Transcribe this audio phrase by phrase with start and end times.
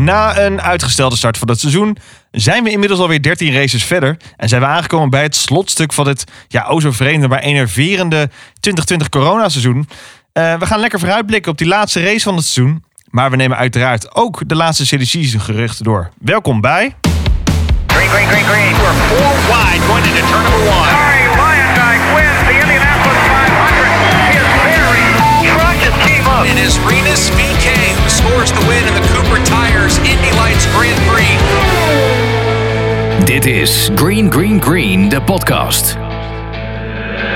[0.00, 1.96] Na een uitgestelde start van het seizoen
[2.30, 4.16] zijn we inmiddels alweer 13 races verder.
[4.36, 8.30] En zijn we aangekomen bij het slotstuk van dit, ja, o zo vreemde, maar enerverende
[8.60, 9.76] 2020 coronaseizoen.
[9.78, 12.84] Uh, we gaan lekker vooruitblikken op die laatste race van het seizoen.
[13.10, 16.10] Maar we nemen uiteraard ook de laatste season geruchten door.
[16.18, 16.96] Welkom bij...
[17.86, 18.72] Green, green, green, green.
[18.76, 20.88] We're four wide going into turn number one.
[20.88, 23.90] Sorry, Lyondike wins the Indianapolis 500.
[24.36, 25.04] His very
[25.52, 26.44] truck just came up.
[26.50, 27.79] And as Renus VK
[28.20, 31.30] scores the win in the Cooper Tires Indy Lights Grand Prix.
[33.24, 35.96] Dit is Green Green Green, de podcast.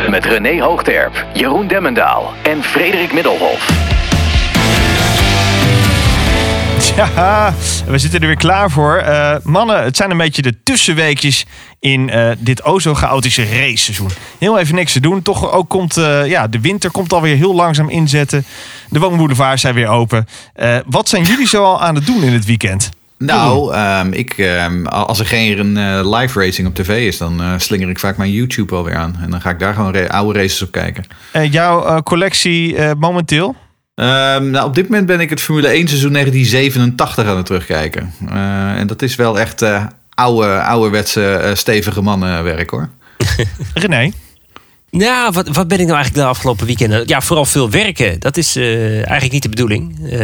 [0.08, 3.92] Met René Hoogterp, Jeroen Demmendaal en Frederik Middelhof.
[6.96, 7.54] Ja,
[7.86, 9.02] we zitten er weer klaar voor.
[9.06, 11.46] Uh, mannen, het zijn een beetje de tussenweekjes
[11.80, 14.10] in uh, dit o zo chaotische raceseizoen.
[14.38, 15.22] Heel even niks te doen.
[15.22, 18.44] Toch ook komt uh, ja, de winter komt alweer heel langzaam inzetten.
[18.94, 20.26] De woonboulevards zijn weer open.
[20.86, 22.90] wat zijn jullie zo al aan het doen in het weekend?
[23.18, 27.52] Nou, um, ik, um, als er geen uh, live racing op tv is, dan uh,
[27.56, 29.16] slinger ik vaak mijn YouTube alweer aan.
[29.22, 31.04] En dan ga ik daar gewoon oude races op kijken.
[31.32, 33.56] En jouw collectie momenteel?
[33.94, 38.12] Um, nou, op dit moment ben ik het Formule 1 seizoen 1987 aan het terugkijken.
[38.76, 39.64] En dat is wel echt
[40.14, 42.88] oude, ouderwetse, stevige mannenwerk hoor.
[43.74, 44.10] René?
[44.98, 47.02] Ja, wat, wat ben ik nou eigenlijk de afgelopen weekenden?
[47.06, 48.20] Ja, vooral veel werken.
[48.20, 49.98] Dat is uh, eigenlijk niet de bedoeling.
[50.02, 50.18] Uh,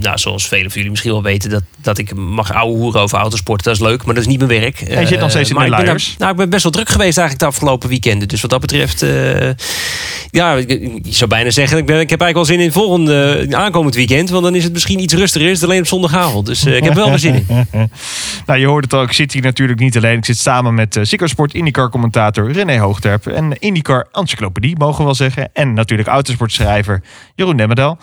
[0.00, 3.18] nou, zoals velen van jullie misschien wel weten, dat, dat ik mag ouwe hoeren over
[3.18, 3.64] autosport.
[3.64, 4.80] Dat is leuk, maar dat is niet mijn werk.
[4.80, 6.14] En je zit nog steeds in de luiers.
[6.18, 8.28] Nou, ik ben best wel druk geweest eigenlijk de afgelopen weekenden.
[8.28, 9.50] Dus wat dat betreft, uh,
[10.30, 13.94] ja, ik, zou bijna zeggen, ik, ben, ik heb eigenlijk wel zin in volgende aankomend
[13.94, 14.30] weekend.
[14.30, 16.46] Want dan is het misschien iets rustiger, is het alleen op zondagavond.
[16.46, 17.66] Dus ik heb wel weer zin in.
[18.46, 20.16] nou, je hoort het al, ik zit hier natuurlijk niet alleen.
[20.16, 25.04] Ik zit samen met uh, Sport IndyCar commentator René Hoogterp en IndyCar encyclopedie, mogen we
[25.04, 25.50] wel zeggen.
[25.52, 27.02] En natuurlijk autosportschrijver
[27.34, 27.98] Jeroen Demmerdel.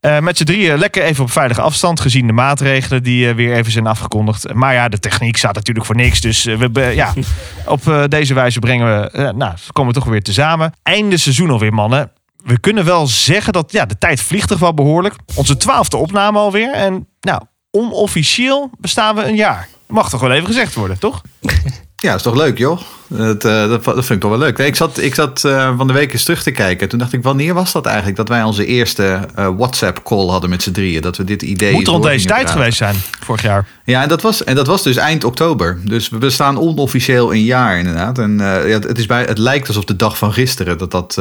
[0.00, 3.54] Uh, met z'n drieën lekker even op veilige afstand, gezien de maatregelen die uh, weer
[3.54, 4.54] even zijn afgekondigd.
[4.54, 6.20] Maar ja, de techniek staat natuurlijk voor niks.
[6.20, 7.14] Dus uh, we, ja,
[7.66, 10.72] op deze wijze brengen we, nou, komen we toch weer tezamen.
[10.82, 12.12] Einde seizoen alweer, mannen.
[12.44, 15.14] We kunnen wel zeggen dat ja, de tijd vliegt toch wel behoorlijk.
[15.34, 16.72] Onze twaalfde opname alweer.
[16.72, 19.68] En nou, onofficieel bestaan we een jaar.
[19.86, 21.20] Mag toch wel even gezegd worden, toch?
[22.00, 22.80] Ja, dat is toch leuk, joh.
[23.16, 24.58] Dat, uh, dat, dat, vind ik toch wel leuk.
[24.58, 26.88] Ik zat, ik zat uh, van de week eens terug te kijken.
[26.88, 28.16] Toen dacht ik, wanneer was dat eigenlijk?
[28.16, 31.02] Dat wij onze eerste uh, WhatsApp-call hadden met z'n drieën.
[31.02, 31.72] Dat we dit idee.
[31.72, 33.66] Moet rond deze tijd geweest zijn, vorig jaar.
[33.84, 35.78] Ja, en dat, was, en dat was dus eind oktober.
[35.84, 38.18] Dus we bestaan onofficieel een jaar, inderdaad.
[38.18, 41.14] En ja, het, is bij, het lijkt alsof de dag van gisteren dat dat,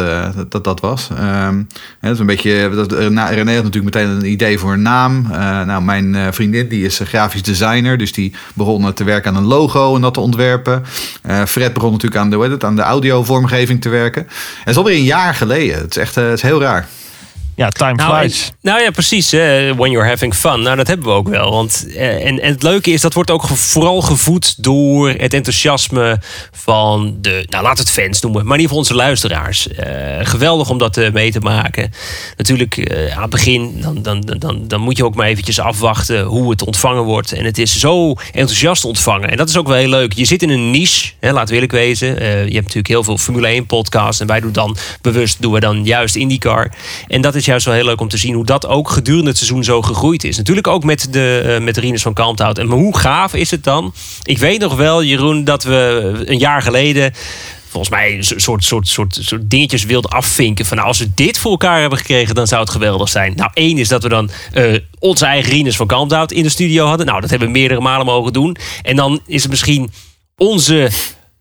[0.50, 1.10] dat, dat was.
[1.20, 1.68] Um,
[2.00, 2.70] het is een beetje.
[2.76, 5.28] Dat, René had natuurlijk meteen een idee voor een naam.
[5.66, 7.98] nou, mijn vriendin die is grafisch designer.
[7.98, 10.69] Dus die begon te werken aan een logo en dat te ontwerpen.
[11.48, 14.22] Fred begon natuurlijk aan de, aan de audiovormgeving te werken.
[14.22, 15.78] En het is alweer een jaar geleden.
[15.78, 16.88] Het is echt het is heel raar.
[17.60, 18.52] Ja, time nou, flies.
[18.62, 19.32] nou ja, precies.
[19.76, 20.62] when you're having fun.
[20.62, 21.52] Nou, dat hebben we ook wel.
[21.52, 26.22] Want, eh, en, en het leuke is, dat wordt ook vooral gevoed door het enthousiasme
[26.52, 29.68] van de, nou laat het fans noemen, maar in ieder geval onze luisteraars.
[29.68, 29.86] Uh,
[30.22, 31.92] geweldig om dat uh, mee te maken.
[32.38, 36.50] Natuurlijk, aan het begin, dan, dan, dan, dan moet je ook maar eventjes afwachten hoe
[36.50, 37.32] het ontvangen wordt.
[37.32, 39.30] En het is zo enthousiast ontvangen.
[39.30, 40.14] En dat is ook wel heel leuk.
[40.14, 42.08] Je zit in een niche, hè, laat eerlijk wezen.
[42.26, 44.22] je hebt natuurlijk heel veel Formule 1 podcasts.
[44.22, 46.72] En wij doen dan bewust, doen we dan juist IndyCar.
[47.08, 49.38] En dat is juist wel heel leuk om te zien hoe dat ook gedurende het
[49.38, 50.38] seizoen zo gegroeid is.
[50.38, 52.58] Natuurlijk ook met de, uh, met Rinus van Kalmthout.
[52.58, 53.94] En hoe gaaf is het dan?
[54.24, 57.14] Ik weet nog wel, Jeroen, dat we een jaar geleden
[57.70, 60.66] volgens mij een soort, soort, soort, soort dingetjes wilden afvinken.
[60.66, 63.34] Van nou, als we dit voor elkaar hebben gekregen, dan zou het geweldig zijn.
[63.36, 66.86] Nou, één is dat we dan uh, onze eigen Rinus van Kalmthout in de studio
[66.86, 67.06] hadden.
[67.06, 68.58] Nou, dat hebben we meerdere malen mogen doen.
[68.82, 69.92] En dan is het misschien
[70.38, 70.90] onze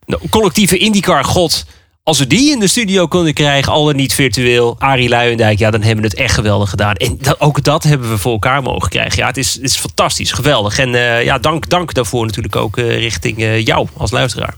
[0.06, 1.66] nou, collectieve IndyCar-god
[2.08, 5.70] als we die in de studio konden krijgen, al dan niet virtueel, Arie Luijendijk, ja,
[5.70, 6.94] dan hebben we het echt geweldig gedaan.
[6.94, 9.18] En dat, ook dat hebben we voor elkaar mogen krijgen.
[9.18, 10.78] Ja, het is, is fantastisch, geweldig.
[10.78, 14.54] En uh, ja, dank, dank daarvoor natuurlijk ook uh, richting uh, jou als luisteraar.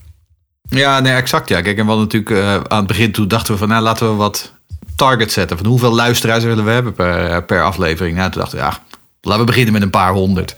[0.69, 1.49] Ja, nee, exact.
[1.49, 2.31] Ja, kijk, en we natuurlijk
[2.69, 4.53] aan het begin toen dachten we van, nou, laten we wat
[4.97, 5.57] target zetten.
[5.57, 8.17] Van hoeveel luisteraars willen we hebben per, per aflevering?
[8.17, 8.79] Nou, toen dachten we, ja,
[9.21, 10.55] laten we beginnen met een paar honderd.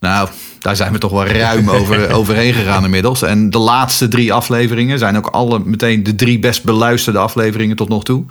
[0.00, 0.28] Nou,
[0.60, 3.22] daar zijn we toch wel ruim over, overheen gegaan inmiddels.
[3.22, 7.88] En de laatste drie afleveringen zijn ook alle meteen de drie best beluisterde afleveringen tot
[7.88, 8.24] nog toe.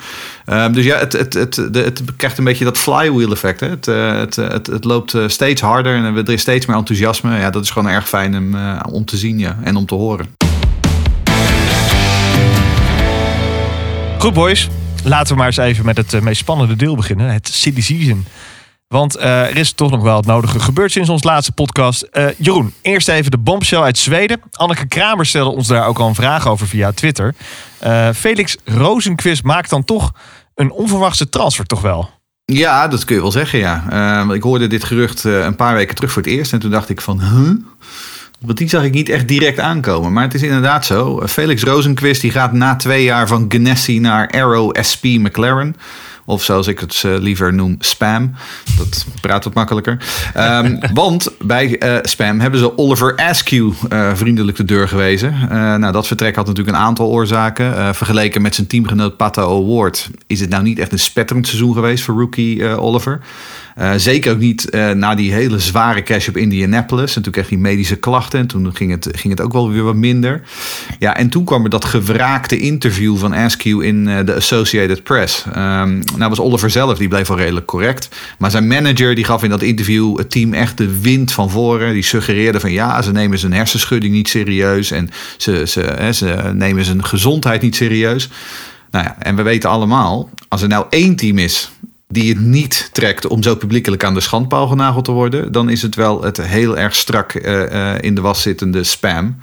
[0.45, 3.59] Um, dus ja, het, het, het, het, krijgt een beetje dat flywheel effect.
[3.59, 3.69] Hè?
[3.69, 7.37] Het, eh, het, het, het, loopt eh, steeds harder en er is steeds meer enthousiasme.
[7.37, 9.95] Ja, dat is gewoon erg fijn om, uh, om te zien ja, en om te
[9.95, 10.25] horen.
[14.17, 14.69] Goed boys,
[15.03, 17.33] laten we maar eens even met het meest spannende deel beginnen.
[17.33, 18.25] Het City Season.
[18.87, 22.07] Want uh, er is toch nog wel het nodige gebeurd sinds ons laatste podcast.
[22.11, 24.41] Uh, Jeroen, eerst even de bombshell uit Zweden.
[24.51, 27.35] Anneke Kramer stelde ons daar ook al een vraag over via Twitter.
[27.83, 30.11] Uh, Felix Rozenquist maakt dan toch
[30.55, 32.09] een onverwachte transfer, toch wel?
[32.53, 33.83] Ja, dat kun je wel zeggen, ja.
[33.89, 36.53] Eh, ik hoorde dit gerucht eh, een paar weken terug voor het eerst.
[36.53, 37.49] En toen dacht ik van, huh?
[38.39, 40.13] Want die zag ik niet echt direct aankomen.
[40.13, 41.27] Maar het is inderdaad zo.
[41.27, 45.75] Felix Rosenquist die gaat na twee jaar van Ganassi naar Arrow SP McLaren.
[46.29, 48.33] Of zoals ik het eh, liever noem, spam.
[48.77, 49.97] Dat praat wat makkelijker.
[50.33, 55.35] Ehm, want bij eh, spam hebben ze Oliver Askew eh, vriendelijk de deur gewezen.
[55.79, 57.95] Nou, dat vertrek had natuurlijk een aantal oorzaken.
[57.95, 62.03] Vergeleken met zijn teamgenoot Pato Award is het nou niet echt een spetterend seizoen geweest
[62.03, 63.19] voor rookie Oliver.
[63.77, 67.15] Eh, zeker ook niet eh, na die hele zware crash op Indianapolis.
[67.15, 68.39] En toen kreeg hij medische klachten.
[68.39, 70.41] En toen ging het, ging het ook wel weer wat minder.
[70.99, 75.45] Ja, en toen kwam er dat gewraakte interview van Askew in eh, de Associated Press.
[75.53, 78.09] Ehm, nou was Oliver zelf, die bleef wel redelijk correct.
[78.37, 81.93] Maar zijn manager die gaf in dat interview het team echt de wind van voren.
[81.93, 84.91] Die suggereerde van ja, ze nemen zijn hersenschudding niet serieus.
[84.91, 88.29] En ze, ze, hè, ze nemen zijn gezondheid niet serieus.
[88.91, 91.71] Nou ja, en we weten allemaal, als er nou één team is
[92.07, 95.81] die het niet trekt om zo publiekelijk aan de schandpaal genageld te worden, dan is
[95.81, 99.37] het wel het heel erg strak eh, eh, in de was zittende spam.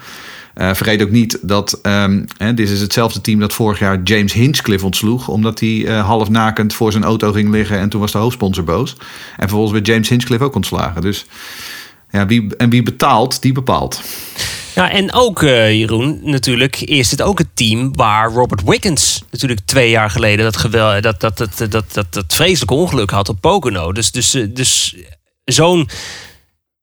[0.55, 4.33] Eh, vergeet ook niet dat ehm, hè, dit is hetzelfde team dat vorig jaar James
[4.33, 8.13] Hinchcliffe ontsloeg, omdat hij eh, half nakend voor zijn auto ging liggen en toen was
[8.13, 8.97] de hoofdsponsor boos.
[9.37, 11.03] En vervolgens werd James Hinchcliffe ook ontslagen.
[11.03, 11.27] Dus
[12.11, 14.03] ja, wie, en wie betaalt, die bepaalt.
[14.75, 19.61] Ja, en ook, eh, Jeroen, natuurlijk is het ook het team waar Robert Wiggins natuurlijk
[19.65, 23.29] twee jaar geleden dat, gewel, dat, dat, dat, dat, dat, dat, dat vreselijke ongeluk had
[23.29, 23.93] op Pocono.
[23.93, 24.97] Dus, dus, eh, dus
[25.45, 25.89] zo'n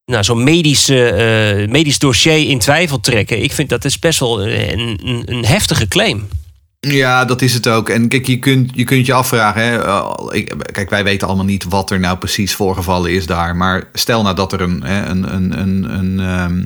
[0.05, 4.47] nou, zo'n medische, eh, medisch dossier in twijfel trekken, ik vind dat is best wel
[4.47, 6.27] een, een, heftige claim.
[6.79, 7.89] Ja, dat is het ook.
[7.89, 9.61] En kijk, je kunt je, kunt je afvragen.
[9.61, 9.79] Hè,
[10.71, 13.55] kijk, wij weten allemaal niet wat er nou precies voorgevallen is daar.
[13.55, 16.65] Maar stel nou dat er een, een, een, een, een, ehm,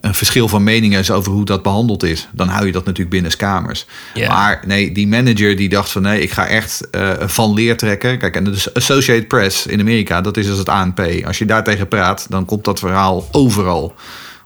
[0.00, 2.28] een verschil van meningen is over hoe dat behandeld is.
[2.32, 3.86] Dan hou je dat natuurlijk binnen kamers.
[4.28, 8.18] Maar nee, die manager die dacht van nee, ik ga echt eh, van leer trekken.
[8.18, 11.00] Kijk, en de Associated Press in Amerika, dat is als het ANP.
[11.24, 13.94] Als je daar tegen praat, dan komt dat verhaal overal.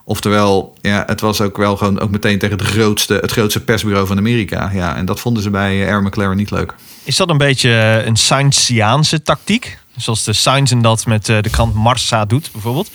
[0.04, 4.06] Oftewel, ja, het was ook wel gewoon ook meteen tegen de grootste, het grootste persbureau
[4.06, 4.70] van Amerika.
[4.74, 6.74] Ja, en dat vonden ze bij eh, Aaron McLaren niet leuk.
[7.04, 9.78] Is dat een beetje een Sainziaanse tactiek?
[9.96, 12.90] Zoals de Sainz en dat met eh, de krant Marsa doet, bijvoorbeeld.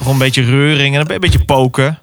[0.00, 1.98] Toch een beetje reuring en een beetje poken.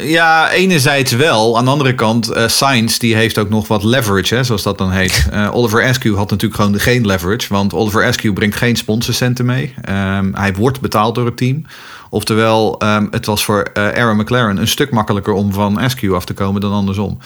[0.00, 1.58] Ja, enerzijds wel.
[1.58, 4.78] Aan de andere kant, eh Sainz die heeft ook nog wat leverage, hè, zoals dat
[4.78, 5.26] dan heet.
[5.30, 9.74] Eh, Oliver Askew had natuurlijk gewoon geen leverage, want Oliver Askew brengt geen sponsorcenten mee.
[9.82, 11.64] Ehm, hij wordt betaald door het team.
[12.10, 16.24] Oftewel, ehm, het was voor eh, Aaron McLaren een stuk makkelijker om van Askew af
[16.24, 17.18] te komen dan andersom.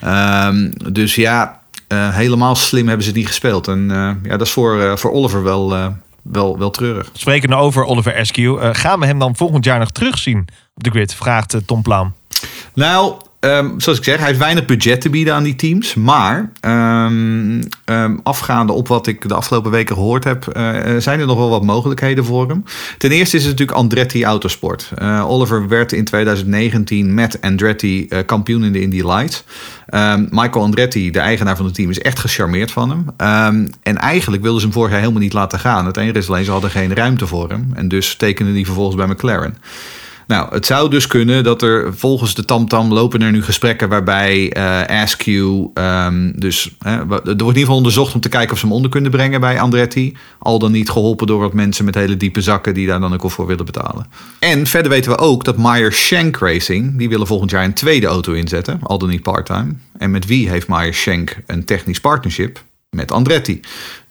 [0.00, 3.68] Ehm, dus ja, eh, helemaal slim hebben ze het niet gespeeld.
[3.68, 5.86] En eh, ja, dat is voor, eh, voor Oliver wel, eh,
[6.30, 7.10] wel, wel treurig.
[7.12, 8.58] Spreken over Oliver Askew.
[8.58, 10.38] Eh, gaan we hem dan volgend jaar nog terugzien
[10.74, 11.14] op de grid?
[11.14, 12.14] Vraagt eh, Tom Plaam.
[12.74, 13.14] Nou,
[13.46, 15.94] ehm, zoals ik zeg, hij heeft weinig budget te bieden aan die teams.
[15.94, 21.20] Maar ehm, ehm, afgaande op wat ik de afgelopen weken gehoord heb, eh, eh, zijn
[21.20, 22.64] er nog wel wat mogelijkheden voor hem.
[22.98, 24.90] Ten eerste is het natuurlijk Andretti Autosport.
[24.94, 29.44] Eh, Oliver werd in 2019 met Andretti kampioen in de Indy Lights.
[30.30, 33.04] Michael Andretti, de eigenaar van het team, is echt gecharmeerd van hem.
[33.82, 35.86] En eigenlijk wilden ze hem vorig jaar helemaal niet laten gaan.
[35.86, 37.70] Het enige is alleen, ze hadden geen ruimte voor hem.
[37.74, 39.56] En dus tekende hij vervolgens bij McLaren.
[40.26, 44.52] Nou, het zou dus kunnen dat er volgens de TamTam lopen er nu gesprekken waarbij
[44.52, 48.66] eh Askew, ehm, dus er wordt in ieder geval onderzocht om te kijken of ze
[48.66, 50.16] hem onder kunnen brengen bij Andretti.
[50.38, 53.22] Al dan niet geholpen door wat mensen met hele diepe zakken die daar dan ook
[53.22, 54.06] wel voor willen betalen.
[54.38, 58.06] En verder weten we ook dat Meyer Shank Racing, die willen volgend jaar een tweede
[58.06, 59.74] auto inzetten, al dan niet parttime.
[59.98, 62.64] En met wie heeft Meyer Shank een technisch partnership?
[62.96, 63.60] Met Andretti.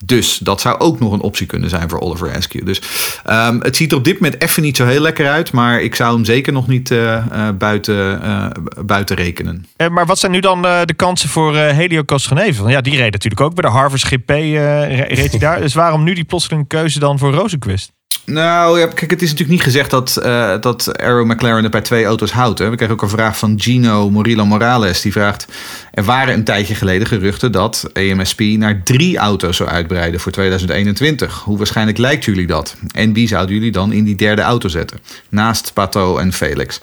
[0.05, 2.65] Dus dat zou ook nog een optie kunnen zijn voor Oliver Askew.
[2.65, 2.81] Dus
[3.25, 5.51] ehm, het ziet er op dit moment even niet zo heel lekker uit.
[5.51, 8.47] Maar ik zou hem zeker nog niet eh, eh, buiten, eh,
[8.85, 9.65] buiten rekenen.
[9.75, 12.71] Eh, maar wat zijn nu dan de kansen voor Helio Castroneves?
[12.71, 14.29] Ja, die reed natuurlijk ook bij de Harvard GP.
[14.29, 15.59] re- reed hij daar.
[15.65, 17.91] Dus waarom nu die plotseling keuze dan voor Rosenquist?
[18.25, 21.81] Nou, ja, kijk, het is natuurlijk niet gezegd dat, eh dat Arrow McLaren het bij
[21.81, 22.59] twee auto's houdt.
[22.59, 22.69] Hè.
[22.69, 25.01] We kregen ook een vraag van Gino Murillo Morales.
[25.01, 25.47] Die vraagt,
[25.91, 31.39] er waren een tijdje geleden geruchten dat EMSP naar drie auto's zou uitbreiden voor 2021.
[31.39, 32.75] Hoe waarschijnlijk lijkt jullie dat?
[32.91, 34.99] En wie zouden jullie dan in die derde auto zetten?
[35.29, 36.81] Naast Pato en Felix.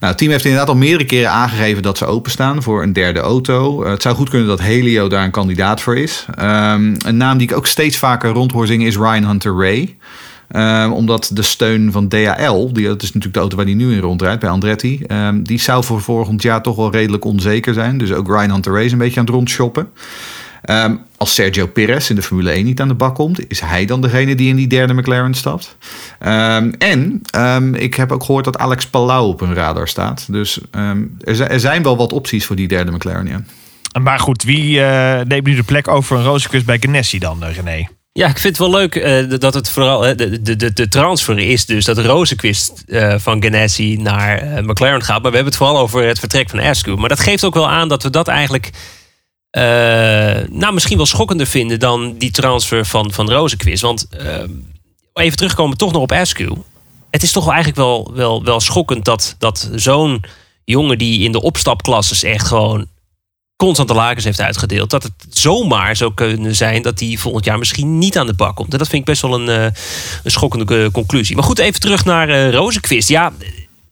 [0.00, 3.20] Nou, het team heeft inderdaad al meerdere keren aangegeven dat ze openstaan voor een derde
[3.20, 3.82] auto.
[3.82, 6.26] Eh, het zou goed kunnen dat Helio daar een kandidaat voor is.
[6.34, 9.96] Ehm, een naam die ik ook steeds vaker rond hoor zingen is Ryan Hunter Ray.
[10.50, 13.92] Ehm, omdat de steun van DHL, die, dat is natuurlijk de auto waar die nu
[13.92, 17.98] in rondrijdt bij Andretti, ehm, die zou voor volgend jaar toch wel redelijk onzeker zijn.
[17.98, 19.88] Dus ook Ryan Hunter is een beetje aan het rondshoppen.
[20.62, 23.84] Ehm, als Sergio Perez in de Formule 1 niet aan de bak komt, is hij
[23.84, 25.76] dan degene die in die derde McLaren stapt?
[26.18, 27.22] En
[27.74, 30.26] ik heb ook gehoord dat Alex Palau op hun radar staat.
[30.32, 30.60] Dus
[31.20, 33.46] er, zijn, er zijn wel wat opties voor die derde McLaren.
[34.02, 37.54] Maar goed, wie eh, neemt nu de plek over van Rosenquist bij Ganassi dan, eh,
[37.54, 37.88] René?
[38.12, 41.66] Ja, ik vind het wel leuk eh, dat het vooral de, de, de, transfer is
[41.66, 45.22] dus dat Rozenquist eh, van Ganassi naar eh, McLaren gaat.
[45.22, 46.98] Maar we hebben het vooral over het vertrek van Askew.
[46.98, 48.70] Maar dat geeft ook wel aan dat we dat eigenlijk
[50.50, 53.82] nou, misschien wel schokkender vinden dan die transfer van, van Rozenquist.
[53.82, 54.08] Want
[55.12, 56.56] even terugkomen toch nog op Askew.
[57.10, 60.24] Het is toch wel eigenlijk wel, wel, wel schokkend dat, dat zo'n
[60.64, 62.86] jongen die in de opstapklasses echt gewoon
[63.60, 64.90] constant de lakens heeft uitgedeeld.
[64.90, 68.56] Dat het zomaar zou kunnen zijn dat hij volgend jaar misschien niet aan de bak
[68.56, 68.72] komt.
[68.72, 69.80] En dat vind ik best wel een, eh,
[70.24, 71.34] schokkende eh, conclusie.
[71.36, 73.08] Maar goed, even terug naar eh Rozenquist.
[73.08, 73.32] Ja,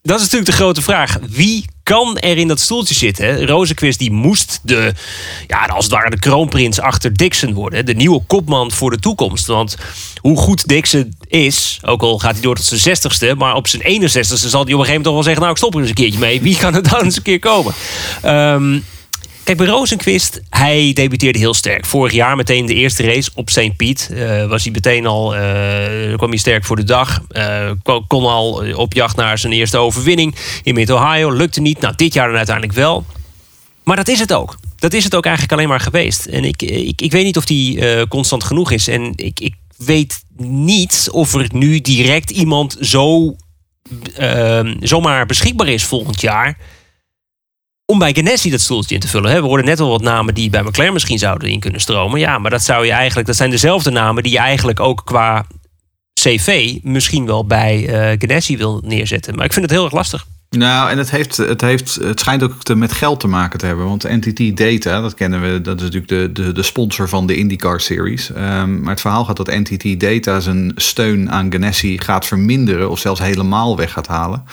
[0.01, 1.17] dat is natuurlijk de grote vraag.
[1.29, 3.45] Wie kan er in dat stoeltje zitten?
[3.45, 4.93] Rozenquist die moest de,
[5.47, 7.85] ja, als het ware de kroonprins achter Dixon worden.
[7.85, 9.47] De nieuwe kopman voor de toekomst.
[9.47, 9.77] Want
[10.21, 13.35] hoe goed Dixon is, ook al gaat hij door tot zijn zestigste...
[13.37, 15.41] maar op zijn 61ste zal hij op een gegeven moment toch wel zeggen...
[15.41, 16.41] nou, ik stop er eens een keertje mee.
[16.41, 17.73] Wie kan er dan eens een keer komen?
[18.21, 18.79] Ehm,
[19.49, 21.85] Kijk, bij hij debuteerde heel sterk.
[21.85, 23.75] Vorig jaar meteen de eerste race op St.
[23.75, 24.09] Piet.
[24.13, 27.21] eh, was hij meteen al, eh, kwam hij sterk voor de dag.
[27.29, 27.71] Eh,
[28.07, 31.31] kon, al op jacht naar zijn eerste overwinning in Mid-Ohio.
[31.31, 31.79] Lukte niet.
[31.79, 33.05] Nou, dit jaar dan uiteindelijk wel.
[33.83, 34.57] Maar dat is het ook.
[34.75, 36.25] Dat is het ook eigenlijk alleen maar geweest.
[36.25, 38.87] En ik, ik, ik weet niet of die constant genoeg is.
[38.87, 43.35] En ik, ik weet niet of er nu direct iemand zo
[44.79, 46.57] zomaar beschikbaar is volgend jaar
[47.89, 49.41] om bij Ganassi dat stoeltje in te vullen.
[49.41, 52.19] We hoorden net al wat namen die bij McLaren misschien zouden in kunnen stromen.
[52.19, 55.45] Ja, maar dat zou je eigenlijk, dat zijn dezelfde namen die je eigenlijk ook qua
[56.13, 57.87] CV misschien wel bij
[58.19, 59.35] Ganassi wil neerzetten.
[59.35, 60.27] Maar ik vind het heel erg lastig.
[60.57, 63.65] Nou, en het, heeft, het, heeft, het schijnt ook te, met geld te maken te
[63.65, 63.85] hebben.
[63.85, 67.35] Want NTT Data, dat kennen we, dat is natuurlijk de, de, de sponsor van de
[67.35, 68.31] IndyCar Series.
[68.31, 72.99] Ehm, maar het verhaal gaat dat NTT Data zijn steun aan Ganassi gaat verminderen of
[72.99, 74.43] zelfs helemaal weg gaat halen.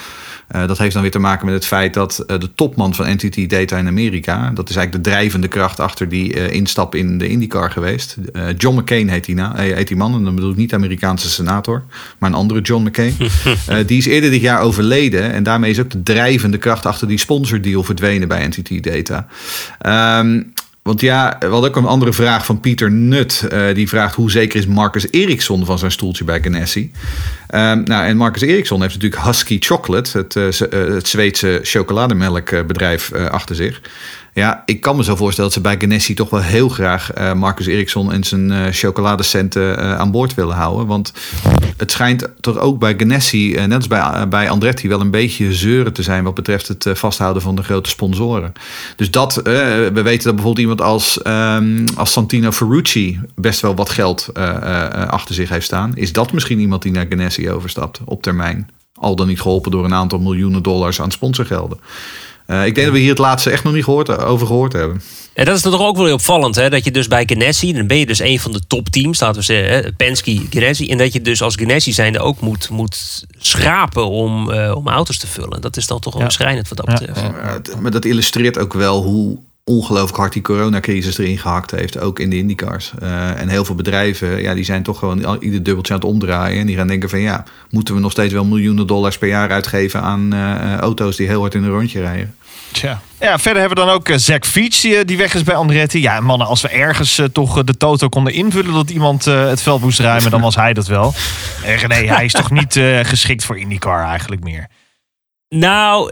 [0.47, 3.13] Eh, dat heeft dan weer te maken met het feit dat eh, de topman van
[3.13, 7.17] NTT Data in Amerika, dat is eigenlijk de drijvende kracht achter die eh, instap in
[7.17, 8.17] de IndyCar geweest.
[8.57, 11.29] John McCain heet die, na, heet die man, en dan bedoel ik niet de Amerikaanse
[11.29, 11.83] senator,
[12.17, 13.15] maar een andere John McCain.
[13.87, 17.17] Die is eerder dit jaar overleden en daarmee is ook de drijvende kracht achter die
[17.17, 19.27] sponsordeal verdwenen bij NTT Data.
[19.79, 20.41] Ehm,
[20.81, 23.45] want ja, we hadden ook een andere vraag van Pieter Nut.
[23.49, 26.91] Eh, die vraagt hoe zeker is Marcus Eriksson van zijn stoeltje bij Ganassi.
[27.47, 33.55] Ehm, nou, en Marcus Eriksson heeft natuurlijk Husky Chocolate, het, eh, het Zweedse chocolademelkbedrijf, achter
[33.55, 33.81] zich.
[34.37, 37.33] Ja, ik kan me zo voorstellen dat ze bij Ganassi toch wel heel graag eh,
[37.33, 40.87] Marcus Eriksson en zijn eh, chocoladecenten eh, aan boord willen houden.
[40.87, 41.13] Want
[41.77, 45.93] het schijnt toch ook bij eh, net als bij, bij Andretti, wel een beetje zeuren
[45.93, 48.53] te zijn wat betreft het vasthouden van de grote sponsoren.
[48.95, 53.89] Dus dat, we weten dat bijvoorbeeld iemand als, ehm, als Santino Ferrucci best wel wat
[53.89, 54.33] geld
[55.07, 55.91] achter zich heeft staan.
[55.95, 58.69] Is dat misschien iemand die naar Ganassi overstapt op termijn?
[58.93, 61.79] Al dan niet geholpen door een aantal miljoenen dollars aan sponsorgelden.
[62.47, 65.01] Eh, ik denk dat we hier het laatste echt nog niet gehoord, over gehoord hebben.
[65.33, 66.69] En dat is toch ook wel heel opvallend, hè?
[66.69, 69.45] dat je dus bij Ganassi, dan ben je dus een van de topteams, laten we
[69.45, 69.91] zeggen, hè?
[69.93, 74.75] Penske, Ganassi, en dat je dus als Ganassi zijnde ook moet, moet schrapen om, eh,
[74.75, 75.61] om auto's te vullen.
[75.61, 76.27] Dat is dan toch wel Ja.
[76.27, 77.19] beschrijnend wat dat betreft.
[77.19, 77.59] ja.
[77.81, 82.29] Maar dat illustreert ook wel hoe ongelooflijk hard die coronacrisis erin gehakt heeft, ook in
[82.29, 82.91] de IndyCars.
[82.99, 86.59] Eh, en heel veel bedrijven, ja, die zijn toch gewoon ieder dubbeltje aan het omdraaien.
[86.59, 89.49] En die gaan denken van, ja, moeten we nog steeds wel miljoenen dollars per jaar
[89.51, 90.33] uitgeven aan
[90.79, 92.35] auto's die heel hard in een rondje rijden?
[92.71, 93.01] Tja.
[93.19, 96.01] Ja, verder hebben we dan ook eh, Zack Fiets, die, die weg is bij Andretti.
[96.01, 99.47] Ja, mannen, als we ergens eh, toch eh, de toto konden invullen dat iemand eh,
[99.47, 101.13] het veld moest ruimen, dan was hij dat wel.
[101.63, 104.67] René, hij is toch niet eh, geschikt voor IndyCar eigenlijk meer.
[105.49, 106.11] Nou,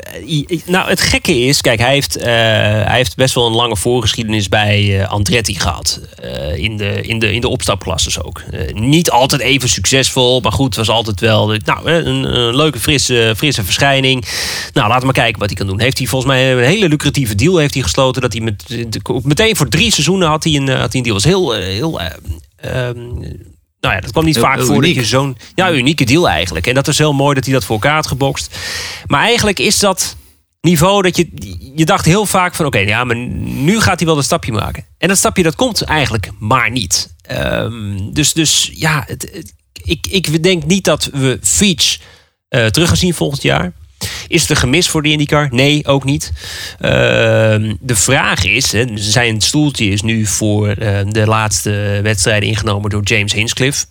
[0.66, 4.50] nou, het gekke is, kijk, hij heeft, eh, hij heeft best wel een lange voorgeschiedenis
[4.50, 6.00] bij eh, Andretti gehad.
[6.22, 8.44] Eh, in, de, in, de, in de opstapklasses ook.
[8.74, 13.64] Niet altijd even succesvol, maar goed, was altijd wel nou, een, een leuke, frisse, frisse
[13.64, 14.26] verschijning.
[14.74, 15.80] Nou, laten we maar kijken wat hij kan doen.
[15.80, 18.22] Heeft hij volgens mij een hele lucratieve deal heeft hij gesloten.
[18.22, 18.64] Dat hij met,
[19.24, 21.14] meteen voor drie seizoenen had hij een, had hij een deal.
[21.14, 22.10] was heel, heel eh,
[22.56, 22.98] ehm,
[23.86, 24.96] nou ja, dat kwam niet Heel- vaak heel voor uniek.
[24.96, 26.68] dat je zo'n ja, unieke deal eigenlijk.
[26.68, 28.58] En dat is heel mooi dat hij dat voor elkaar had gebokst.
[29.06, 30.16] Maar eigenlijk is dat
[30.62, 31.28] niveau dat je...
[31.76, 34.86] Je dacht heel vaak van oké, ja, maar nu gaat hij wel een stapje maken.
[34.98, 37.16] En dat stapje dat komt eigenlijk maar niet.
[37.22, 41.98] Ehm, dus, dus ja, het, het- ik, ik denk niet dat we Feach
[42.48, 43.74] eh terug gaan zien volgend jaar.
[44.28, 45.48] Is het een gemis voor de IndyCar?
[45.52, 46.32] Nee, ook niet.
[46.80, 52.90] Ehm, de vraag is, hè, zijn stoeltje is nu voor eh, de laatste wedstrijden ingenomen
[52.90, 53.86] door James Hinchcliffe.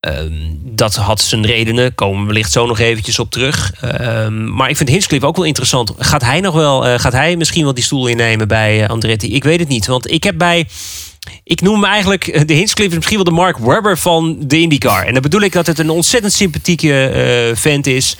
[0.00, 0.32] Ehm,
[0.62, 3.72] dat had zijn redenen, komen we wellicht zo nog eventjes op terug.
[3.80, 5.92] Ehm, maar ik vind Hinchcliffe ook wel interessant.
[5.98, 9.34] Gaat hij nog wel, eh, gaat hij misschien wel die stoel innemen bij eh, Andretti?
[9.34, 10.68] Ik weet het niet, want ik heb bij...
[11.44, 15.06] Ik noem eigenlijk, eh, de Hinchcliffe is misschien wel de Mark Webber van de IndyCar.
[15.06, 18.16] En dan bedoel ik dat het een ontzettend sympathieke vent is.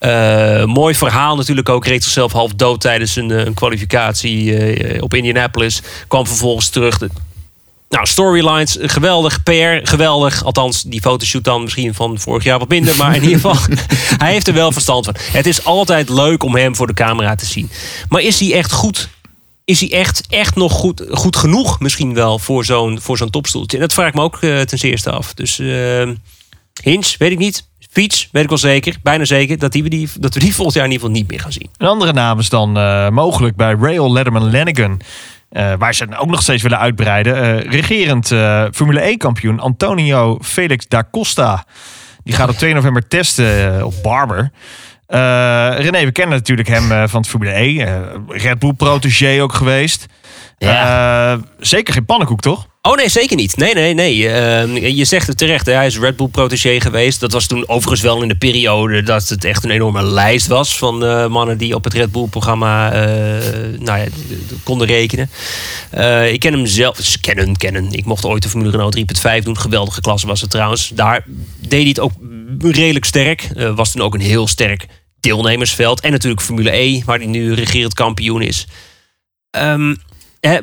[0.00, 1.86] Eh, mooi verhaal natuurlijk ook.
[1.86, 5.82] Reed zichzelf half dood tijdens een, eh, een kwalificatie eh, op Indianapolis.
[6.08, 6.98] Kwam vervolgens terug.
[6.98, 7.10] De-
[7.88, 9.42] Nou, storylines, geweldig.
[9.42, 9.50] PR,
[9.82, 10.44] geweldig.
[10.44, 12.96] Althans, die fotoshoot dan misschien van vorig jaar wat minder.
[12.96, 13.56] Maar in ieder geval,
[14.22, 15.16] hij heeft er wel verstand van.
[15.20, 17.70] Het is altijd leuk om hem voor de camera te zien.
[18.08, 19.08] Maar is hij echt goed?
[19.64, 23.78] Is hij echt, echt nog goed, goed genoeg misschien wel voor zo'n voor zo'n topstoeltje?
[23.78, 25.34] Dat vraag ik me ook ten eerste af.
[25.34, 25.56] Dus
[26.82, 27.68] Hinch, weet ik niet.
[27.90, 30.84] Fiets, weet ik wel zeker, bijna zeker, dat, die, die, dat we die volgend jaar
[30.84, 31.68] in ieder geval niet meer gaan zien.
[31.76, 35.00] Een andere naam is dan eh, mogelijk bij Rail Letterman Lanigan.
[35.50, 37.36] eh, waar ze ook nog steeds willen uitbreiden.
[37.64, 38.26] Eh, regerend
[38.76, 41.64] Formule E-kampioen Antonio Felix da Costa.
[42.24, 44.50] Die gaat op 2 november testen op Barber.
[45.76, 47.78] René, we kennen natuurlijk hem van het Formule E.
[47.82, 47.94] eh,
[48.28, 50.06] Red Bull protégé ook geweest.
[50.68, 51.32] Ja.
[51.32, 52.66] Eh, zeker geen pannenkoek, toch?
[52.82, 53.56] Oh nee, zeker niet.
[53.56, 54.28] Nee, nee, nee.
[54.28, 55.66] Eh, je zegt het terecht.
[55.66, 55.72] Hè.
[55.72, 57.20] Hij is Red Bull protégé geweest.
[57.20, 60.78] Dat was toen overigens wel in de periode dat het echt een enorme lijst was
[60.78, 63.00] van eh, mannen die op het Red Bull programma eh,
[63.78, 64.06] nou ja,
[64.62, 65.30] konden rekenen.
[66.32, 66.96] Ik ken hem zelf.
[66.96, 67.92] dus Kennen, kennen.
[67.92, 68.96] Ik mocht ooit de Formule Renault
[69.38, 69.58] 3.5 doen.
[69.58, 70.88] Geweldige klasse was het trouwens.
[70.88, 71.24] Daar
[71.58, 72.12] deed hij het ook
[72.60, 73.48] redelijk sterk.
[73.74, 74.86] Was toen ook een heel sterk
[75.20, 76.00] deelnemersveld.
[76.00, 78.66] En natuurlijk Formule E, waar hij nu regerend kampioen is.
[79.50, 79.94] Ehm, hè,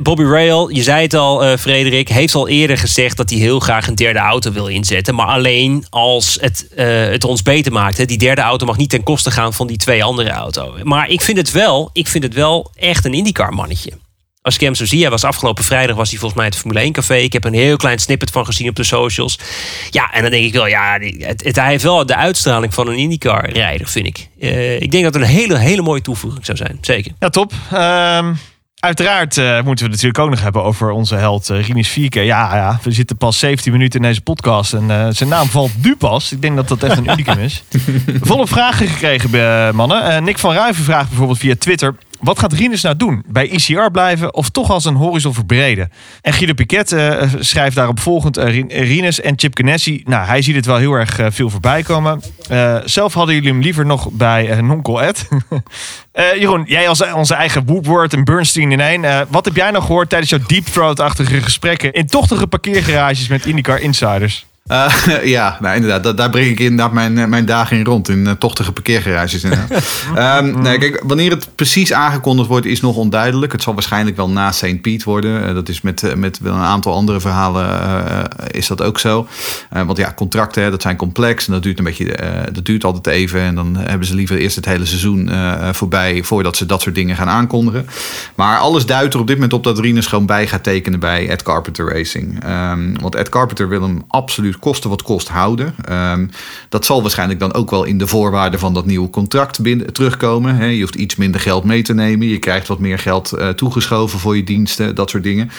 [0.01, 3.60] Bobby Rail, je zei het al, eh, Frederik, heeft al eerder gezegd dat hij heel
[3.60, 5.15] graag een derde auto wil inzetten.
[5.15, 7.98] Maar alleen als het, eh, het ons beter maakt.
[7.98, 8.05] Hè.
[8.05, 10.84] Die derde auto mag niet ten koste gaan van die twee andere auto's.
[10.84, 13.91] Maar ik vind het wel, ik vind het wel echt een IndyCar mannetje.
[14.41, 16.81] Als ik hem zo zie, hij was afgelopen vrijdag was hij volgens mij het Formule
[16.81, 17.15] 1 café.
[17.15, 19.39] Ik heb een heel klein snippet van gezien op de socials.
[19.89, 23.50] Ja, en dan denk ik wel, ja, hij heeft wel de uitstraling van een IndyCar
[23.50, 24.29] rijder, vind ik.
[24.39, 26.77] Eh, ik denk dat het een hele, hele mooie toevoeging zou zijn.
[26.81, 27.12] Zeker.
[27.19, 27.53] Ja, top.
[27.72, 28.34] Ehm,
[28.79, 32.22] uiteraard eh, moeten we het natuurlijk ook nog hebben over onze held uh, Rinus Vierke.
[32.22, 35.72] Ja, ja, we zitten pas 17 minuten in deze podcast en eh, zijn naam valt
[35.84, 36.31] nu pas.
[36.31, 37.63] Ik denk dat dat echt een unicum is.
[38.22, 40.24] Volop vragen gekregen, mannen.
[40.24, 41.96] Nick van Ruiven vraagt bijvoorbeeld via Twitter...
[42.19, 43.24] Wat gaat Rinus nou doen?
[43.27, 45.91] Bij ICR blijven of toch als een horizon verbreden?
[46.21, 48.38] En Guido Piquet eh, schrijft daarop volgend...
[48.38, 51.50] eh, Rin- Rinus en Chip Ganassi, nou, hij ziet het wel heel erg eh, veel
[51.50, 52.21] voorbij komen.
[52.85, 55.27] Zelf hadden jullie hem liever nog bij Nonkel Ed.
[56.39, 59.27] Jeroen, jij als onze eigen Woodward en Bernstein in één.
[59.29, 61.94] wat heb jij nog gehoord tijdens jouw deep throat-achtige gesprekken...
[61.94, 64.47] in tochtige parkeergarages met IndyCar insiders?
[64.68, 66.03] Eh, ja, nou, inderdaad.
[66.03, 68.10] da- daar breng ik inderdaad mijn, eh, mijn dagen in rond.
[68.10, 69.44] In eh, tochtige parkeergarages.
[69.44, 69.72] inderdaad.
[70.16, 73.51] Ehm, nee, kijk, wanneer het precies aangekondigd wordt, is nog onduidelijk.
[73.51, 74.82] Het zal waarschijnlijk wel na St.
[74.82, 75.56] Piet worden.
[75.56, 77.66] Dat is met, met wel een aantal andere verhalen
[78.51, 79.27] is dat ook zo.
[79.70, 81.48] Want ja, contracten, hè, dat zijn complex.
[81.48, 82.18] En dat duurt een beetje,
[82.51, 83.42] dat duurt altijd even.
[83.42, 85.32] En dan hebben ze liever eerst het hele seizoen
[85.72, 87.86] voorbij voordat ze dat soort dingen gaan aankondigen.
[88.36, 91.30] Maar alles duidt er op dit moment op dat Rinus gewoon bij gaat tekenen bij
[91.30, 92.44] Ed Carpenter Racing.
[92.44, 95.75] Ehm, want Ed Carpenter wil hem absoluut kosten wat kost houden.
[95.85, 96.27] Ehm,
[96.70, 100.75] dat zal waarschijnlijk dan ook wel in de voorwaarden van dat nieuwe contract binnen, terugkomen.
[100.75, 102.27] Je hoeft iets minder geld mee te nemen.
[102.27, 105.51] Je krijgt wat meer geld eh, toegeschoven voor je diensten, dat soort dingen.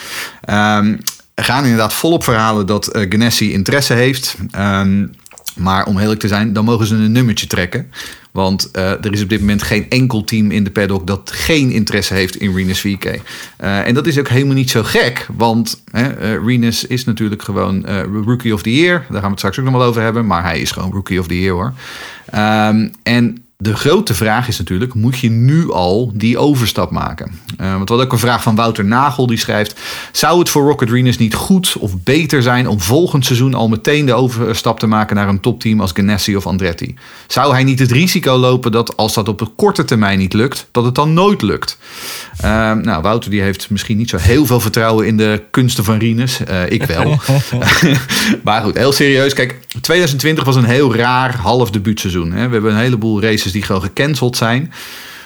[1.34, 4.36] Er gaan inderdaad volop verhalen dat Ganassi interesse heeft.
[4.50, 5.06] Ehm,
[5.54, 7.90] maar om eerlijk te zijn, dan mogen ze een nummertje trekken.
[8.38, 11.70] Want eh, er is op dit moment geen enkel team in de paddock dat geen
[11.70, 13.04] interesse heeft in Renus VK.
[13.04, 15.26] Eh, en dat is ook helemaal niet zo gek.
[15.36, 16.06] Want eh,
[16.46, 17.86] Renus is natuurlijk gewoon
[18.24, 18.98] Rookie of the Year.
[18.98, 20.26] Daar gaan we het straks ook nog wel over hebben.
[20.26, 21.72] Maar hij is gewoon Rookie of the Year hoor.
[22.30, 27.32] Ehm, en de grote vraag is natuurlijk, moet je nu al die overstap maken?
[27.56, 29.80] Eh, want wat ook een vraag van Wouter Nagel, die schrijft...
[30.12, 32.68] zou het voor Rocket Renus niet goed of beter zijn...
[32.68, 35.16] om volgend seizoen al meteen de overstap te maken...
[35.16, 36.94] naar een topteam als Ganassi of Andretti?
[37.26, 40.68] Zou hij niet het risico lopen dat als dat op de korte termijn niet lukt...
[40.70, 41.78] dat het dan nooit lukt?
[42.36, 45.06] Eh, nou, Wouter die heeft misschien niet zo heel veel vertrouwen...
[45.06, 46.44] in de kunsten van Renus.
[46.44, 47.20] Eh, ik wel.
[48.44, 49.32] maar goed, heel serieus.
[49.32, 52.32] Kijk, 2020 was een heel raar half debuutseizoen.
[52.32, 52.46] Hè.
[52.46, 54.72] We hebben een heleboel races die gewoon gecanceld zijn.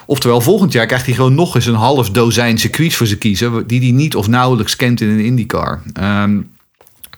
[0.07, 3.67] Oftewel, volgend jaar krijgt hij gewoon nog eens een half dozijn circuits voor ze kiezen...
[3.67, 5.83] die hij niet of nauwelijks kent in een IndyCar.
[5.93, 6.41] Ehm,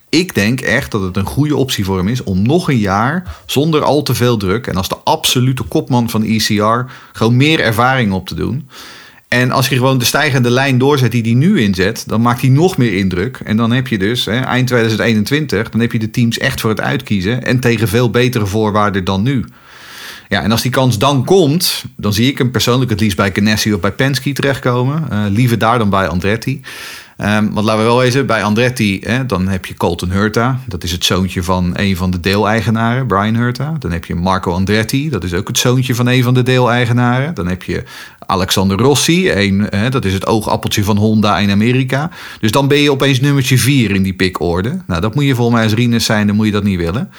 [0.08, 3.36] ik denk echt dat het een goede optie voor hem is om nog een jaar
[3.46, 8.12] zonder al te veel druk en als de absolute kopman van ECR gewoon meer ervaring
[8.12, 8.68] op te doen.
[9.28, 12.50] En als je gewoon de stijgende lijn doorzet die hij nu inzet, dan maakt hij
[12.50, 13.40] nog meer indruk.
[13.44, 16.70] En dan heb je dus hè, eind 2021, dan heb je de teams echt voor
[16.70, 19.44] het uitkiezen en tegen veel betere voorwaarden dan nu.
[20.28, 23.30] Ja, en als die kans dan komt, dan zie ik hem persoonlijk het liefst bij
[23.34, 25.10] Ganassi of bij Penske terechtkomen.
[25.10, 26.60] Eh, liever daar dan bij Andretti.
[27.16, 30.58] Ehm, want laten we wel wezen, bij Andretti, hè, dan heb je Colton Hurta.
[30.66, 33.74] Dat is het zoontje van een van de deeleigenaren, Brian Hurta.
[33.78, 37.34] Dan heb je Marco Andretti, dat is ook het zoontje van een van de deeleigenaren.
[37.34, 37.82] Dan heb je
[38.26, 42.10] Alexander Rossi, een, hè, dat is het oogappeltje van Honda in Amerika.
[42.40, 44.78] Dus dan ben je opeens nummertje 4 in die pickorde.
[44.86, 47.10] Nou, dat moet je volgens mij als Rinus zijn, dan moet je dat niet willen.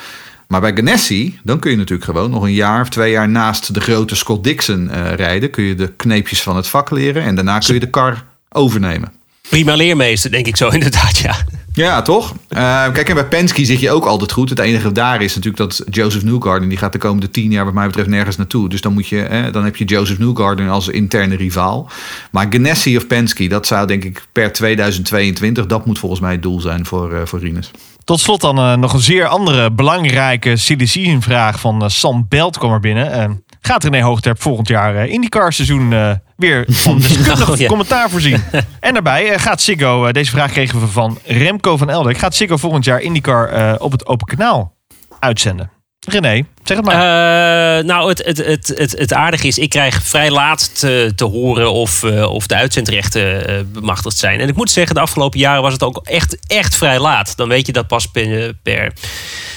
[0.48, 3.74] Maar bij Ganassi, dan kun je natuurlijk gewoon nog een jaar of twee jaar naast
[3.74, 5.50] de grote Scott Dixon eh, rijden.
[5.50, 9.12] Kun je de kneepjes van het vak leren en daarna kun je de kar overnemen.
[9.50, 11.36] Prima leermeester, denk ik zo inderdaad, ja.
[11.76, 12.34] Ja, toch?
[12.48, 14.50] Eh, kijk, en bij Penske zit je ook altijd goed.
[14.50, 16.70] Het enige daar is natuurlijk dat Joseph Newgarden...
[16.70, 18.70] die gaat de komende tien jaar wat mij betreft nergens naartoe.
[18.70, 21.90] Dus dan, moet je, eh, dan heb je Joseph Newgarden als interne rivaal.
[22.32, 25.66] Maar Ganassi of Penske, dat zou denk ik per 2022...
[25.66, 27.72] dat moet volgens mij het doel zijn voor, uh, voor Rinus.
[28.04, 32.58] Tot slot dan uh, nog een zeer andere belangrijke silly vraag van uh, Sam Belt
[32.58, 33.44] kwam er binnen.
[33.66, 35.90] Gaat René Hoogterp volgend jaar IndyCar seizoen
[36.36, 37.68] weer van deskundig oh, ja.
[37.68, 38.44] commentaar voorzien.
[38.80, 42.16] en daarbij gaat Siggo, deze vraag kregen we van Remco van Elder.
[42.16, 44.76] Gaat Siggo volgend jaar IndyCar op het open kanaal
[45.20, 45.72] uitzenden?
[46.08, 47.78] René, zeg het maar.
[47.80, 51.26] Uh, nou, het, het, het, het, het aardige is, ik krijg vrij laat te, te
[51.26, 54.40] horen of, uh, of de uitzendrechten uh, bemachtigd zijn.
[54.40, 57.38] En ik moet zeggen, de afgelopen jaren was het ook echt, echt vrij laat.
[57.38, 58.94] Dan weet je dat pas per, per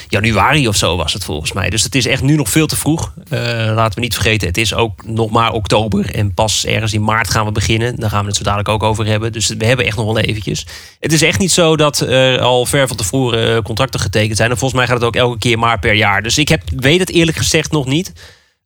[0.07, 1.69] januari of zo was het volgens mij.
[1.69, 3.13] Dus het is echt nu nog veel te vroeg.
[3.29, 6.15] Laten we niet vergeten, het is ook nog maar oktober.
[6.15, 7.95] En pas ergens in maart gaan we beginnen.
[7.95, 9.31] Daar gaan we het zo dadelijk ook over hebben.
[9.31, 10.65] Dus we hebben echt nog wel eventjes.
[10.99, 14.51] Het is echt niet zo dat er al ver van tevoren eh, contracten getekend zijn.
[14.51, 16.21] En volgens mij gaat het ook elke keer maar per jaar.
[16.21, 18.13] Dus ik heb, weet het eerlijk gezegd nog niet.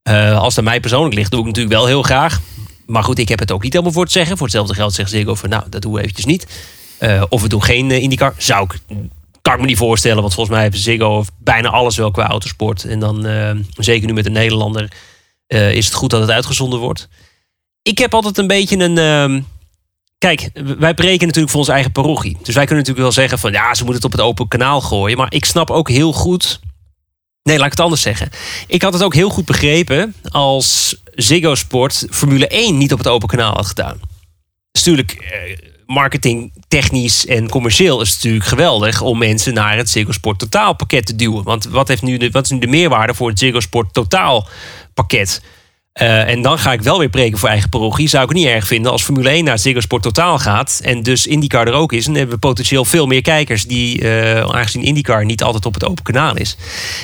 [0.03, 2.41] Uh, als het aan mij persoonlijk ligt, doe ik natuurlijk wel heel graag.
[2.85, 4.37] Maar goed, ik heb het ook niet helemaal voor te zeggen.
[4.37, 6.47] Voor hetzelfde geld zegt Ziggo van nou, dat doen we eventjes niet.
[7.29, 8.33] of we doen geen IndyCar.
[8.37, 8.97] Zou ik
[9.43, 12.83] kan ik me niet voorstellen, want volgens mij heeft Ziggo bijna alles wel qua autosport.
[12.83, 14.91] En dan, uh, zeker nu met de Nederlander,
[15.47, 17.07] uh, is het goed dat het uitgezonden wordt.
[17.81, 19.31] Ik heb altijd een beetje een...
[19.31, 19.41] Uh,
[20.17, 22.37] kijk, wij breken natuurlijk voor onze eigen parochie.
[22.43, 23.51] Dus wij kunnen natuurlijk wel zeggen van...
[23.51, 25.17] ja, ze moeten het op het open kanaal gooien.
[25.17, 26.59] Maar ik snap ook heel goed...
[27.43, 28.29] Nee, laat ik het anders zeggen.
[28.67, 33.07] Ik had het ook heel goed begrepen als Ziggo Sport Formule 1 niet op het
[33.07, 33.99] open kanaal had gedaan.
[34.71, 40.39] Natuurlijk eh, marketing technisch en commercieel is natuurlijk geweldig om mensen naar het Ziggo Sport
[40.39, 41.43] Totaal pakket te duwen.
[41.43, 44.47] Want wat, heeft nu de, wat is nu de meerwaarde voor het Ziggo Sport Totaal
[44.93, 45.41] pakket?
[46.01, 48.07] Uh, en dan ga ik wel weer preken voor eigen parochie.
[48.07, 50.79] Zou ik niet erg vinden als Formule 1 naar Ziggo Sport Totaal gaat.
[50.83, 51.99] En dus IndyCar er ook is.
[51.99, 53.63] En dan hebben we potentieel veel meer kijkers.
[53.63, 56.57] Die, uh, aangezien IndyCar niet altijd op het open kanaal is.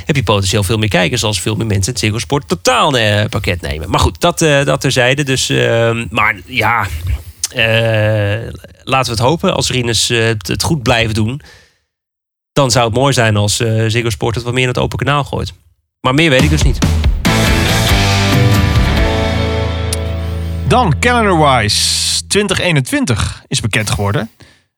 [0.06, 3.24] Heb je potentieel veel meer kijkers als veel meer mensen het Ziggo Sport Totaal uh,
[3.30, 3.90] pakket nemen.
[3.90, 5.24] Maar goed, dat, dat terzijde.
[5.24, 5.48] Dus,
[6.10, 6.88] maar ja,
[8.84, 9.56] laten we het hopen.
[9.56, 11.42] Als Rinus het, goed blijft doen.
[12.54, 13.56] Dan zou het mooi zijn als
[13.88, 15.54] Ziggo Sport het wat meer in het open kanaal gooit.
[16.02, 16.80] Maar meer weet ik dus niet.
[20.70, 24.30] Dan calendar-wise 2021 is bekend geworden.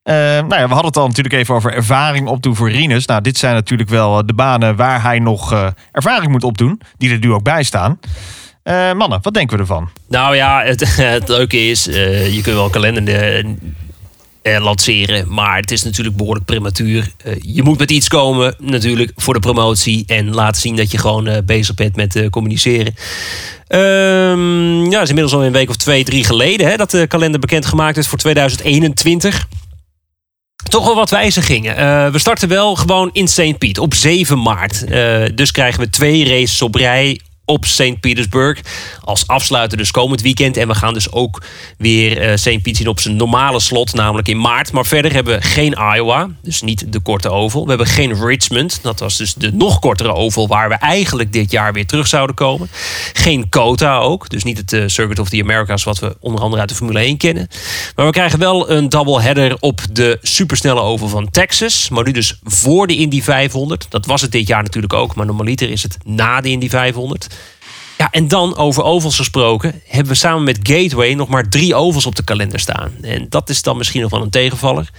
[0.04, 3.06] Uh, nou ja, we hadden het al natuurlijk even over ervaring opdoen voor Rinus.
[3.06, 6.82] Nou, dit zijn natuurlijk wel de banen waar hij nog uh, ervaring moet opdoen.
[6.98, 8.00] Die er nu ook bij staan.
[8.96, 9.90] Mannen, wat denken we ervan?
[10.08, 13.46] Nou ja, het, het leuke is, je kunt wel een kalender
[14.42, 17.12] lanceren, maar het is natuurlijk behoorlijk prematuur.
[17.42, 21.42] je moet met iets komen, natuurlijk, voor de promotie en laten zien dat je gewoon
[21.46, 22.94] bezig bent met communiceren.
[23.74, 27.40] Um, ja, is inmiddels al een week of twee, drie geleden hè, dat de kalender
[27.40, 29.48] bekendgemaakt is voor 2021
[30.72, 31.80] toch wel wat wijzigingen.
[31.80, 33.58] Uh, we starten wel gewoon in St.
[33.58, 34.84] Piet op 7 maart.
[34.90, 37.20] Uh, dus krijgen we twee races op rij
[37.52, 38.00] op St.
[38.00, 38.60] Petersburg.
[39.02, 40.58] Als afsluiter dus komend weekend.
[40.58, 41.42] En we gaan dus ook
[41.78, 42.62] weer uh, St.
[42.62, 44.72] Piet zien op zijn normale slot, namelijk in maart.
[44.72, 47.64] Maar verder hebben we geen Iowa, dus niet de korte oval.
[47.64, 51.52] We hebben geen Richmond, dat was dus de nog kortere oval waar we eigenlijk dit
[51.52, 52.70] jaar weer terug zouden komen.
[53.14, 56.62] Geen Kota ook, dus niet het uh, Circuit of the Americas wat we onder andere
[56.62, 57.48] uit de Formule 1 kennen.
[57.96, 61.90] Maar we krijgen wel een doubleheader op de supersnelle oval van Texas.
[61.90, 63.86] Maar nu dus voor de Indy 500.
[63.90, 67.28] Dat was het dit jaar natuurlijk ook, maar normaliter is het na de Indy 500.
[68.02, 72.06] Ja, en dan over ovals gesproken, hebben we samen met Gateway nog maar drie ovals
[72.06, 72.92] op de kalender staan.
[73.02, 74.90] En dat is dan misschien nog wel een tegenvaller.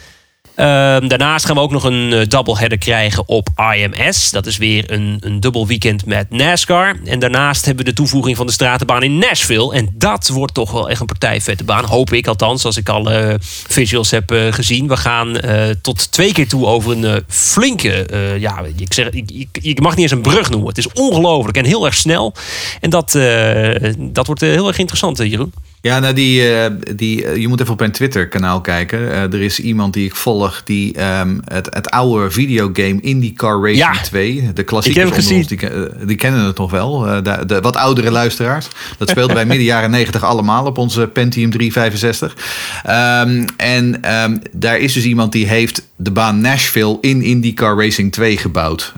[0.54, 4.30] Ehm, daarnaast gaan we ook nog een uh, doubleheader krijgen op IMS.
[4.30, 6.96] Dat is weer een, een dubbel weekend met NASCAR.
[7.04, 9.74] En daarnaast hebben we de toevoeging van de stratenbaan in Nashville.
[9.74, 11.84] En dat wordt toch wel echt een partij vette baan.
[11.84, 13.34] Hoop ik althans, als ik al uh,
[13.68, 14.88] visuals heb uh, gezien.
[14.88, 15.40] We gaan
[15.82, 18.06] tot twee keer toe over een flinke...
[18.38, 20.68] ja, ik zeg, ik, ik, mag niet eens een brug noemen.
[20.68, 22.34] Het is ongelooflijk en heel erg snel.
[22.80, 23.18] En dat,
[23.98, 25.52] dat wordt heel erg interessant, Jeroen.
[25.82, 29.00] Ja, nou die, uh, die, uh, je moet even op mijn Twitter-kanaal kijken.
[29.00, 33.94] Uh, er is iemand die ik volg die um, het, het oude videogame IndyCar Racing
[33.94, 34.02] ja.
[34.02, 36.98] 2, de klassieke die, die, kennen het nog wel.
[37.22, 38.68] De, de, wat oudere luisteraars.
[38.98, 42.36] Dat speelden wij midden jaren 90 allemaal op onze Pentium 365.
[42.86, 48.12] Um, en um, daar is dus iemand die heeft de baan Nashville in IndyCar Racing
[48.12, 48.92] 2 gebouwd.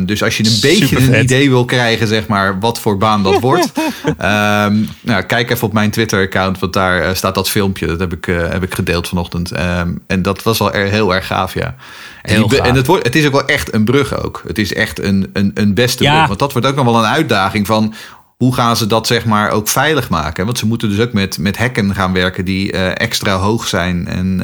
[0.00, 1.08] dus als je een Super beetje vet.
[1.08, 3.72] een idee wil krijgen, zeg maar, wat voor baan dat wordt.
[5.00, 7.86] nou, kijk even op mijn Twitter account, want daar uh, staat dat filmpje.
[7.86, 9.58] Dat heb ik, uh, heb ik gedeeld vanochtend.
[9.58, 11.74] Um, en dat was wel er, heel erg gaaf, ja.
[12.22, 14.42] En, die, en het, wordt, het is ook wel echt een brug ook.
[14.46, 16.14] Het is echt een, een, een beste ja.
[16.14, 16.26] brug.
[16.26, 17.94] Want dat wordt ook nog wel een uitdaging van...
[18.36, 20.44] Hoe gaan ze dat zeg maar ook veilig maken?
[20.44, 24.06] Want ze moeten dus ook met, met hekken gaan werken die uh, extra hoog zijn.
[24.08, 24.40] En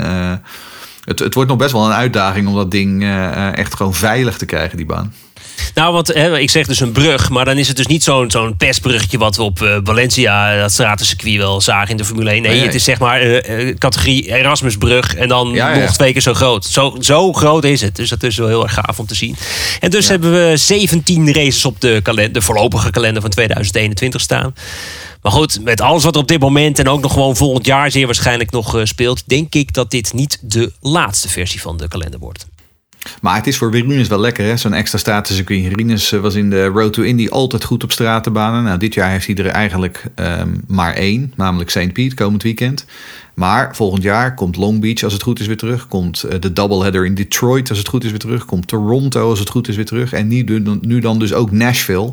[1.07, 3.95] Het, het wordt nog best wel een uitdaging om dat ding eh, eh, echt gewoon
[3.95, 5.12] veilig te krijgen, die baan.
[5.75, 8.31] Nou, want hè, ik zeg dus een brug, maar dan is het dus niet zo'n
[8.31, 12.42] zo'n pestbruggetje wat we op eh, Valencia, dat stratencircuit wel zagen in de Formule 1.
[12.42, 15.92] Nee, het is zeg maar eh, categorie Erasmusbrug en dan Ja, nog ja.
[15.92, 16.64] twee keer zo groot.
[16.64, 17.97] Zo, zo groot is het.
[17.97, 19.37] Dus dat is wel heel erg gaaf om te zien.
[19.81, 24.55] En dus hebben we 17 races op de, kalender, de voorlopige kalender van 2021 staan.
[25.26, 27.90] Maar goed, met alles wat er op dit moment en ook nog gewoon volgend jaar
[27.90, 31.88] zeer waarschijnlijk nog eh, speelt, denk ik dat dit niet de laatste versie van de
[31.88, 32.46] kalender wordt.
[33.20, 34.56] Maar het is voor Rinus wel lekker, hè?
[34.56, 35.74] Zo'n extra stratencircuit.
[35.74, 38.64] Rinus eh, was in de Road to Indy altijd goed op stratenbanen.
[38.64, 41.92] Nou, dit jaar heeft hij er eigenlijk ehm, maar één, namelijk St.
[41.92, 42.84] Pete, komend weekend.
[43.34, 45.88] Maar volgend jaar komt Long Beach, als het goed is, weer terug.
[45.88, 48.44] Komt eh, de doubleheader in Detroit, als het goed is, weer terug.
[48.44, 50.12] Komt Toronto, als het goed is, weer terug.
[50.12, 50.28] En
[50.80, 52.10] nu dan dus ook Nashville.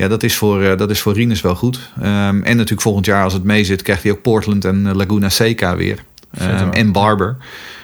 [0.00, 1.90] Ja, dat is voor, eh, dat is voor Rinus wel goed.
[2.00, 4.94] Ehm, en natuurlijk volgend jaar, als het mee zit, krijgt hij ook Portland en eh,
[4.94, 6.04] Laguna Seca weer.
[6.38, 6.70] Hoor.
[6.70, 7.36] en Barber.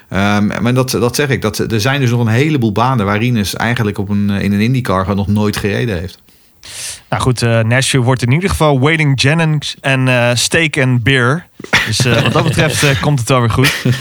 [0.09, 1.43] Ehm, maar dat, dat zeg ik.
[1.43, 4.53] Dat, er zijn dus nog een heleboel banen waar Rinus eigenlijk op een, eh, in
[4.53, 6.19] een IndyCar nog nooit gereden heeft.
[7.09, 11.47] Nou goed, eh, Nashville wordt in ieder geval Waiting Jennings en Steak and Beer.
[11.87, 13.75] Dus wat dat betreft komt het wel weer goed.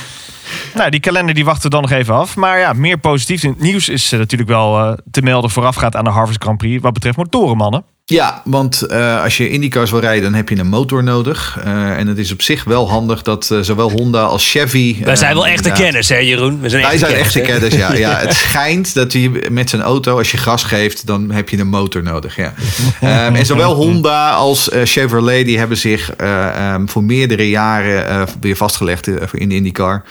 [0.74, 2.36] Nou, die kalender die wachten we dan nog even af.
[2.36, 6.10] Maar ja, meer positief in het nieuws is natuurlijk wel te melden voorafgaand aan de
[6.10, 6.82] Harvest Grand Prix.
[6.82, 7.84] Wat betreft motorenmannen.
[8.08, 11.60] Ja, want eh, als je IndyCars wil rijden, dan heb je een motor nodig.
[11.64, 15.04] Eh, en het is op zich wel handig dat eh, zowel Honda als Chevy...
[15.04, 16.60] Wij zijn wel echte kenners, hè Jeroen?
[16.62, 17.46] We zijn Wij zijn echte hè?
[17.46, 17.94] kenners, ja.
[17.94, 18.18] ja.
[18.18, 21.68] Het schijnt dat hij met zijn auto, als je gas geeft, dan heb je een
[21.68, 22.36] motor nodig.
[22.36, 22.54] Ja.
[23.02, 28.56] Ehm, en zowel Honda als Chevrolet die hebben zich eh, ehm, voor meerdere jaren weer
[28.56, 30.04] vastgelegd in de IndyCar.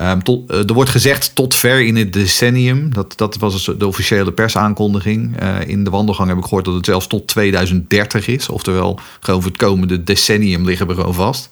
[0.00, 2.92] Ehm, tot, eh, er wordt gezegd tot ver in het decennium.
[2.92, 5.36] Dat, dat was dus de officiële persaankondiging.
[5.38, 8.48] Eh, in de wandelgang heb ik gehoord dat het zelfs tot 2030 is.
[8.48, 11.48] Oftewel, gewoon voor het komende decennium liggen we gewoon vast.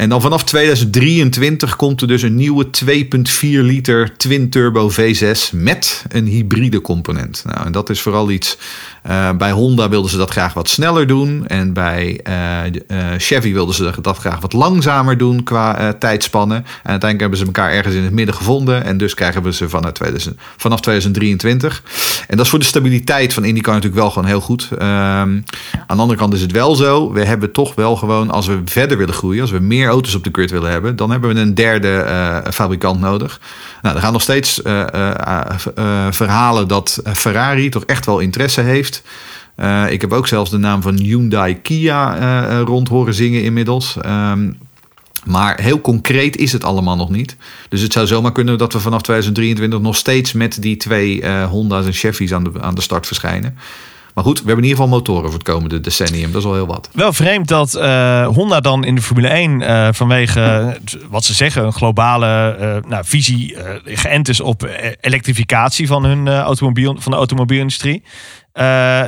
[0.00, 2.90] En dan vanaf 2023 komt er dus een nieuwe 2,4
[3.40, 7.42] liter twin turbo V6 met een hybride component.
[7.46, 8.58] Nou, en dat is vooral iets.
[9.02, 11.46] eh, bij Honda wilden ze dat graag wat sneller doen.
[11.46, 12.72] En bij eh, eh,
[13.18, 16.56] Chevy wilden ze dat graag wat langzamer doen qua tijdspannen.
[16.56, 18.84] En uiteindelijk hebben ze elkaar ergens in het midden gevonden.
[18.84, 21.82] En dus krijgen we ze vanaf, 2000, vanaf 2023.
[22.28, 24.68] En dat is voor de stabiliteit van IndyCar natuurlijk wel gewoon heel goed.
[24.78, 24.80] Ehm,
[25.86, 27.12] aan de andere kant is het wel zo.
[27.12, 30.24] We hebben toch wel gewoon, als we verder willen groeien, als we meer auto's op
[30.24, 33.40] de grid willen hebben, dan hebben we een derde eh, fabrikant nodig.
[33.82, 35.10] Nou, er gaan nog steeds eh,
[35.74, 39.02] eh, verhalen dat Ferrari toch echt wel interesse heeft.
[39.88, 43.96] Ik heb ook zelfs de naam van Hyundai Kia rond horen zingen inmiddels.
[44.00, 44.52] Ehm,
[45.24, 47.36] maar heel concreet is het allemaal nog niet.
[47.68, 51.86] Dus het zou zomaar kunnen dat we vanaf 2023 nog steeds met die twee Honda's
[51.86, 53.56] en Chevy's aan de, aan de start verschijnen.
[54.20, 56.32] Maar goed, we hebben in ieder geval motoren voor het komende decennium.
[56.32, 56.90] Dat is al heel wat.
[56.92, 61.34] Wel vreemd dat eh, Honda dan in de Formule 1 eh, vanwege eh, wat ze
[61.34, 64.68] zeggen, een globale nou, visie geënt is op
[65.00, 68.02] elektrificatie van hun automobiel, van de automobielindustrie.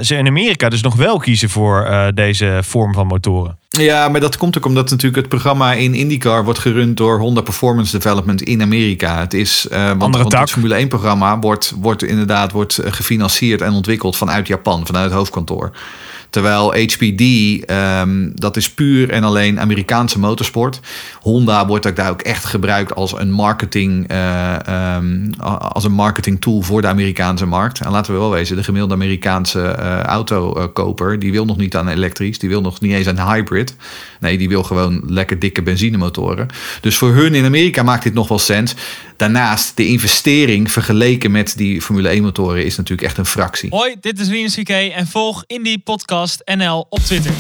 [0.01, 3.59] Ze in Amerika dus nog wel kiezen voor deze vorm van motoren.
[3.81, 7.41] Ja, maar dat komt ook omdat natuurlijk het programma in IndyCar wordt gerund door Honda
[7.41, 9.21] Performance Development in Amerika.
[9.21, 12.93] Het is, eh want, Andere want het Formule 1 programma wordt, wordt inderdaad wordt eh,
[12.93, 15.71] gefinancierd en ontwikkeld vanuit Japan, vanuit het hoofdkantoor.
[16.33, 17.23] Terwijl HPD,
[17.64, 20.81] ehm, dat is puur en alleen Amerikaanse motorsport.
[21.21, 26.40] Honda wordt ook daar ook echt gebruikt als een marketing, eh, ehm, als een marketing
[26.40, 27.81] tool voor de Amerikaanse markt.
[27.81, 31.88] En laten we wel wezen, de gemiddelde Amerikaanse eh, autokoper, die wil nog niet aan
[31.88, 33.77] elektrisch, die wil nog niet eens aan hybrid.
[34.21, 36.49] Nee, die wil gewoon lekker dikke benzinemotoren.
[36.81, 38.75] Dus voor hun in Amerika maakt dit nog wel sens.
[39.16, 43.71] Daarnaast, de investering vergeleken met die Formule 1 motoren is natuurlijk echt een fractie.
[43.71, 46.22] Hoi, dit is CK en volg Indie Podcast
[46.57, 47.33] NL op Twitter.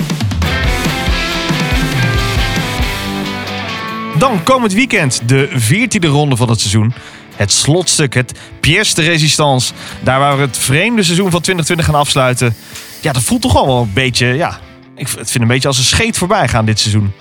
[4.18, 6.94] Dan komend weekend de 14e ronde van het seizoen.
[7.36, 9.72] Het slotstuk, het pièce de résistance.
[10.00, 12.56] Daar waar we het vreemde seizoen van 2020 gaan afsluiten.
[13.00, 14.58] Ja, dat voelt toch wel een beetje, ja...
[14.96, 17.12] Ik vind het een beetje als een scheet voorbij gaan dit seizoen.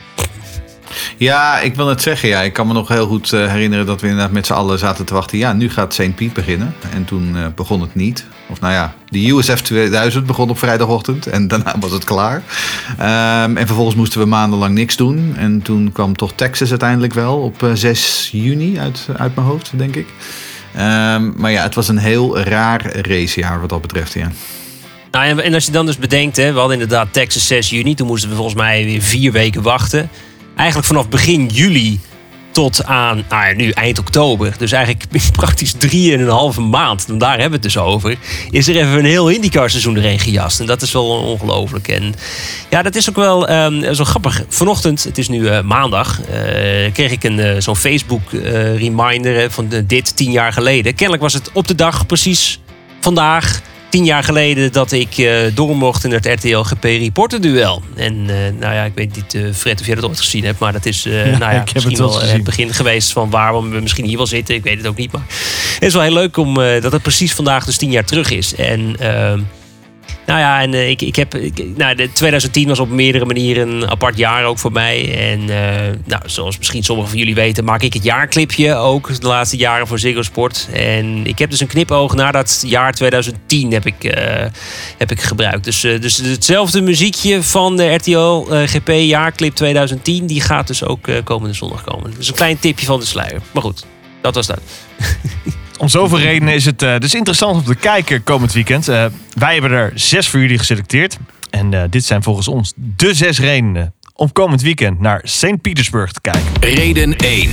[1.17, 2.29] Ja, ik wil het zeggen.
[2.29, 4.79] Ja, ik kan me nog heel goed eh, herinneren dat we inderdaad met z'n allen
[4.79, 5.37] zaten te wachten.
[5.37, 6.15] Ja, nu gaat St.
[6.15, 6.75] Piet beginnen.
[6.93, 8.25] En toen eh, begon het niet.
[8.49, 11.27] Of nou ja, de USF 2000 begon op vrijdagochtend.
[11.27, 12.43] En daarna was het klaar.
[12.97, 15.33] Ehm, en vervolgens moesten we maandenlang niks doen.
[15.37, 19.71] En toen kwam toch Texas uiteindelijk wel op eh, 6 juni uit, uit mijn hoofd,
[19.77, 20.07] denk ik.
[20.75, 24.31] Ehm, maar ja, het was een heel raar racejaar wat dat betreft, ja.
[25.11, 27.95] Nou, en, en als je dan dus bedenkt, hè, we hadden inderdaad Texas 6 juni.
[27.95, 30.09] Toen moesten we volgens mij weer vier weken wachten.
[30.55, 31.99] Eigenlijk vanaf begin juli
[32.51, 34.53] tot aan nou ja, nu eind oktober.
[34.57, 37.19] Dus eigenlijk praktisch drie en een halve maand.
[37.19, 38.17] Daar hebben we het dus over.
[38.49, 40.59] Is er even een heel IndyCar seizoen erin gejast.
[40.59, 41.87] En dat is wel ongelooflijk.
[41.87, 42.13] En
[42.69, 44.43] ja, dat is ook wel ehm, zo grappig.
[44.47, 48.31] Vanochtend, het is nu eh, maandag, eh, kreeg ik een eh, zo'n Facebook
[48.75, 50.93] reminder van dit tien jaar geleden.
[50.93, 52.59] Kennelijk was het op de dag precies
[52.99, 53.61] vandaag
[53.91, 57.81] tien jaar geleden dat ik eh, door mocht in het RTL GP Reporter duel.
[57.95, 60.59] En eh, nou ja, ik weet niet, eh, Fred, of jij dat ooit gezien hebt,
[60.59, 62.35] maar dat is nou ja, heb het misschien wel gezien.
[62.35, 64.55] het begin geweest van waarom we misschien hier wel zitten.
[64.55, 65.25] Ik weet het ook niet, maar
[65.73, 68.55] het is wel heel leuk om dat het precies vandaag dus tien jaar terug is.
[68.55, 69.39] En ehm,
[70.25, 71.35] nou ja, en eh, ik, ik heb.
[71.35, 75.29] Ik, nou, de 2010 was op meerdere manieren een apart jaar ook voor mij.
[75.31, 79.27] En eh, nou, zoals misschien sommigen van jullie weten, maak ik het jaarclipje ook de
[79.27, 80.69] laatste jaren voor Ziggo Sport.
[80.73, 84.45] En ik heb dus een knipoog naar dat jaar 2010 heb ik, eh,
[84.97, 85.63] heb ik gebruikt.
[85.63, 91.55] Dus, dus hetzelfde muziekje van de RTL GP jaarclip 2010, die gaat dus ook komende
[91.55, 92.13] zondag komen.
[92.17, 93.41] Dus een klein tipje van de sluier.
[93.51, 93.85] Maar goed,
[94.21, 94.61] dat was dat.
[95.81, 98.87] Om zoveel redenen is het eh, dus interessant om te kijken komend weekend.
[98.87, 101.17] Eh, wij hebben er zes voor jullie geselecteerd.
[101.49, 105.61] En eh, dit zijn volgens ons de zes redenen om komend weekend naar St.
[105.61, 106.51] Petersburg te kijken.
[106.59, 107.49] Reden 1.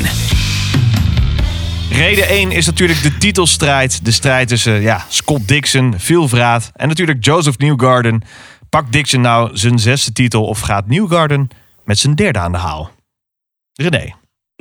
[1.91, 4.05] Reden 1 is natuurlijk de titelstrijd.
[4.05, 8.23] De strijd tussen ja, Scott Dixon, Phil Vraat en natuurlijk Joseph Newgarden.
[8.71, 11.49] Pakt Dixon nou zijn zesde titel of gaat Newgarden
[11.85, 12.91] met zijn derde aan de haal?
[13.73, 14.15] René.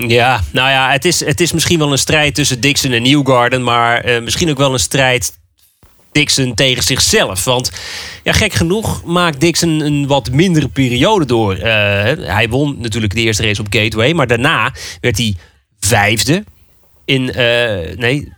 [0.06, 3.64] Ja, nou ja, het is, het is misschien wel een strijd tussen Dixon en Newgarden,
[3.64, 5.38] maar eh, misschien ook wel een strijd
[6.12, 7.44] Dixon tegen zichzelf.
[7.44, 7.72] Want
[8.24, 11.56] ja, gek genoeg maakt Dixon een wat mindere periode door.
[11.56, 11.64] Eh,
[12.34, 15.36] hij won natuurlijk de eerste race op Gateway, maar daarna werd hij
[15.80, 16.44] vijfde
[17.06, 17.34] in.
[17.34, 18.36] eh, nee.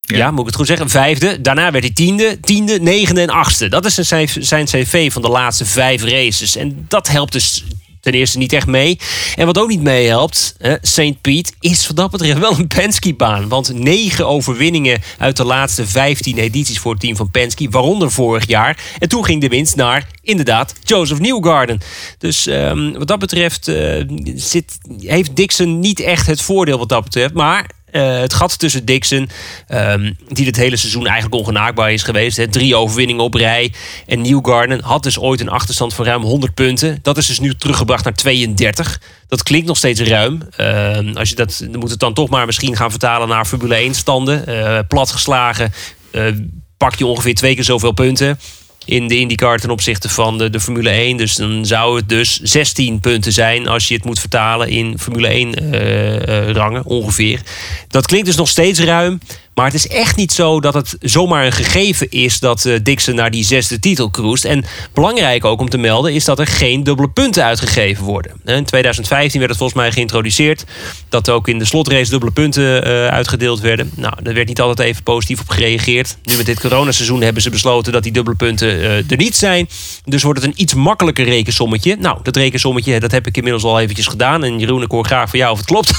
[0.00, 0.30] Ja.
[0.30, 0.90] moet ik het goed zeggen?
[0.90, 1.40] Vijfde.
[1.40, 3.68] Daarna werd hij tiende, tiende, negende en achtste.
[3.68, 6.56] Dat is zijn, zijn cv van de laatste vijf races.
[6.56, 7.64] En dat helpt dus
[8.06, 8.98] ten eerste niet echt mee.
[9.36, 11.20] En wat ook niet meehelpt, eh, St.
[11.20, 13.48] Piet is wat dat betreft wel een Penske-baan.
[13.48, 18.46] Want negen overwinningen uit de laatste 15 edities voor het team van Penske, waaronder vorig
[18.46, 18.78] jaar.
[18.98, 21.80] En toen ging de winst naar, inderdaad, Joseph Newgarden.
[22.18, 27.04] Dus ehm, wat dat betreft eh, zit, heeft Dixon niet echt het voordeel wat dat
[27.04, 27.34] betreft.
[27.34, 29.28] Maar eh, het gat tussen Dixon,
[29.66, 32.36] ehm, die dit hele seizoen eigenlijk ongenaakbaar is geweest.
[32.36, 33.72] Hè, drie overwinningen op rij.
[34.06, 36.98] En Newgarden had dus ooit een achterstand van ruim 100 punten.
[37.02, 39.00] Dat is dus nu teruggebracht naar 32.
[39.28, 40.42] Dat klinkt nog steeds ruim.
[40.56, 43.76] Ehm, als je dat, dan moet het dan toch maar misschien gaan vertalen naar Formule
[43.76, 44.46] 1 standen.
[44.46, 45.72] Eh, platgeslagen
[46.10, 46.22] eh,
[46.76, 48.38] pak je ongeveer twee keer zoveel punten
[48.86, 51.16] in de IndyCar ten opzichte van de, de Formule 1.
[51.16, 55.28] Dus dan zou het dus 16 punten zijn als je het moet vertalen in Formule
[55.28, 57.40] 1 eh, eh, rangen ongeveer.
[57.88, 59.20] Dat klinkt dus nog steeds ruim.
[59.56, 63.14] Maar het is echt niet zo dat het zomaar een gegeven is dat eh, Dixon
[63.14, 64.44] naar die zesde titel cruist.
[64.44, 68.32] En belangrijk ook om te melden is dat er geen dubbele punten uitgegeven worden.
[68.44, 70.64] In 2015 werd het volgens mij geïntroduceerd
[71.08, 73.90] dat ook in de slotrace dubbele punten eh, uitgedeeld werden.
[73.94, 76.16] Nou, daar werd niet altijd even positief op gereageerd.
[76.22, 79.68] Nu met dit coronaseizoen hebben ze besloten dat die dubbele punten eh, er niet zijn.
[80.04, 81.96] Dus wordt het een iets makkelijker rekensommetje.
[81.98, 84.44] Nou, dat rekensommetje dat heb ik inmiddels al eventjes gedaan.
[84.44, 85.92] En Jeroen, ik hoor graag van jou of het klopt.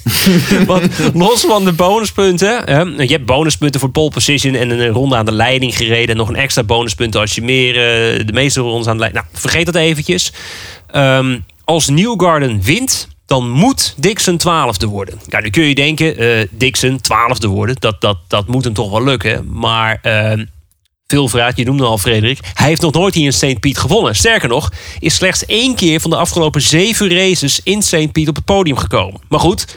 [0.66, 2.66] Want los van de bonuspunten.
[2.96, 6.08] Hè, je hebt bonuspunten voor pole position en een ronde aan de leiding gereden.
[6.08, 9.24] En nog een extra bonuspunten als je meer eh, de meeste rondes aan de leiding.
[9.24, 10.32] Nou, vergeet dat eventjes.
[10.90, 15.20] Ehm, als Newgarden wint, dan moet Dixon twaalfde worden.
[15.26, 17.76] Ja, nu kun je denken, eh, Dixon twaalfde worden.
[17.78, 19.48] Dat, dat, dat moet hem toch wel lukken.
[19.52, 20.44] Maar ehm,
[21.06, 22.38] veel vraag, je noemde al Frederik.
[22.54, 23.60] Hij heeft nog nooit hier in St.
[23.60, 24.16] Piet gewonnen.
[24.16, 28.12] Sterker nog, is slechts één keer van de afgelopen zeven races in St.
[28.12, 29.20] Piet op het podium gekomen.
[29.28, 29.76] Maar goed,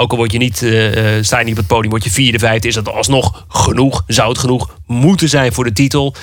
[0.00, 2.38] ook al word je niet, eh, sta je niet op het podium, word je vierde,
[2.38, 4.04] vijfde, is dat alsnog genoeg.
[4.06, 6.14] Zou het genoeg moeten zijn voor de titel.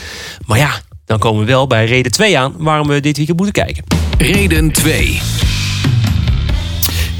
[0.45, 3.63] Maar ja, dan komen we wel bij reden 2 aan waarom we dit weekend moeten
[3.63, 3.83] kijken.
[4.17, 5.21] Reden 2.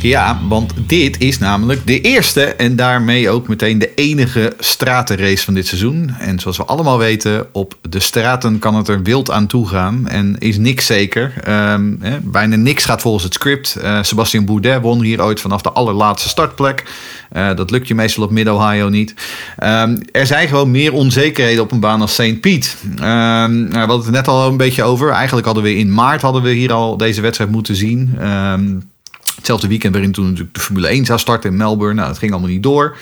[0.01, 5.53] Ja, want dit is namelijk de eerste en daarmee ook meteen de enige stratenrace van
[5.53, 6.15] dit seizoen.
[6.19, 10.07] En zoals we allemaal weten, op de straten kan het er wild aan toe gaan
[10.07, 11.33] en is niks zeker.
[11.43, 13.75] Ehm, bijna niks gaat volgens het script.
[13.75, 16.83] Eh, Sebastian Bourdais won hier ooit vanaf de allerlaatste startplek.
[17.31, 19.13] Eh, dat lukt je meestal op Mid-Ohio niet.
[19.57, 22.39] Ehm, er zijn gewoon meer onzekerheden op een baan als St.
[22.39, 22.77] Piet.
[22.95, 25.09] Ehm, nou, we hadden het net al een beetje over.
[25.09, 28.17] Eigenlijk hadden we in maart hadden we hier al deze wedstrijd moeten zien.
[29.45, 31.93] Hetzelfde weekend waarin toen natuurlijk de Formule 1 zou starten in Melbourne.
[31.93, 32.97] Nou, dat ging allemaal niet door.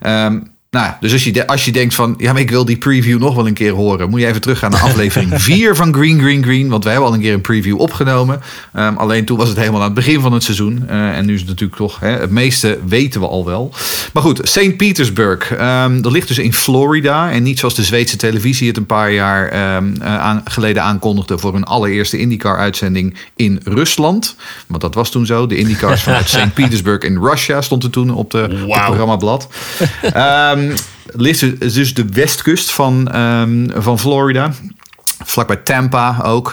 [0.00, 0.40] Ehm,
[0.72, 3.18] Nou, ja, dus als je, als je denkt van, ja, maar ik wil die preview
[3.18, 6.42] nog wel een keer horen, moet je even teruggaan naar aflevering 4 van Green Green
[6.42, 8.40] Green, want wij hebben al een keer een preview opgenomen.
[8.72, 10.84] Ehm, alleen toen was het helemaal aan het begin van het seizoen.
[10.88, 13.74] Eh, en nu is het natuurlijk toch, hè, het meeste weten we al wel.
[14.12, 14.76] Maar goed, St.
[14.76, 18.86] Petersburg, ehm, dat ligt dus in Florida en niet zoals de Zweedse televisie het een
[18.86, 24.36] paar jaar ehm, eh, aan, geleden aankondigde voor hun allereerste IndyCar-uitzending in Rusland.
[24.66, 25.46] Want dat was toen zo.
[25.46, 26.54] De IndyCars vanuit St.
[26.54, 29.48] Petersburg in Russia stond er toen op, de, op het programmablad.
[30.68, 30.76] Ehm,
[31.20, 34.52] ligt dus- de westkust van, ehm, van Florida.
[35.24, 36.52] Vlakbij Tampa ook.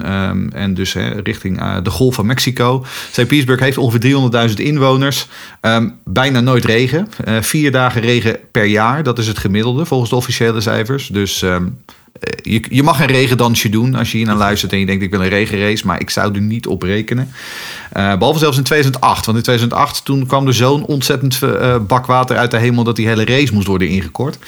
[0.00, 0.94] ehm, en dus
[1.24, 2.84] richting eh, de Golf van Mexico.
[3.10, 3.14] St.
[3.14, 5.28] Petersburg heeft ongeveer 300.000 inwoners.
[6.04, 7.08] Bijna nooit regen.
[7.24, 9.02] Eh, vier dagen regen per jaar.
[9.02, 11.06] Dat is het gemiddelde volgens de officiële cijfers.
[11.06, 11.44] Dus
[12.42, 15.10] je, je mag een regendansje doen als je hier naar luistert en je denkt ik
[15.10, 15.86] wil een regenrace.
[15.86, 17.30] Maar ik zou er niet op rekenen.
[17.92, 19.26] Eh, behalve zelfs in 2008.
[19.26, 22.96] Want in 2008 toen kwam er zo'n ontzettend eh, bak water uit de hemel dat
[22.96, 24.38] die hele race moest worden ingekort.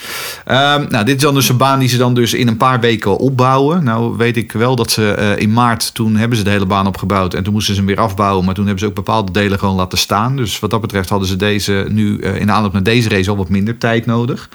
[0.45, 2.79] Ehm, nou, dit is dan dus een baan die ze dan dus in een paar
[2.79, 3.83] weken opbouwen.
[3.83, 6.87] Nou weet ik wel dat ze eh, in maart, toen hebben ze de hele baan
[6.87, 7.33] opgebouwd.
[7.33, 8.45] En toen moesten ze hem weer afbouwen.
[8.45, 10.35] Maar toen hebben ze ook bepaalde delen gewoon laten staan.
[10.35, 13.37] Dus wat dat betreft hadden ze deze nu eh, in aanloop naar deze race al
[13.37, 14.49] wat minder tijd nodig.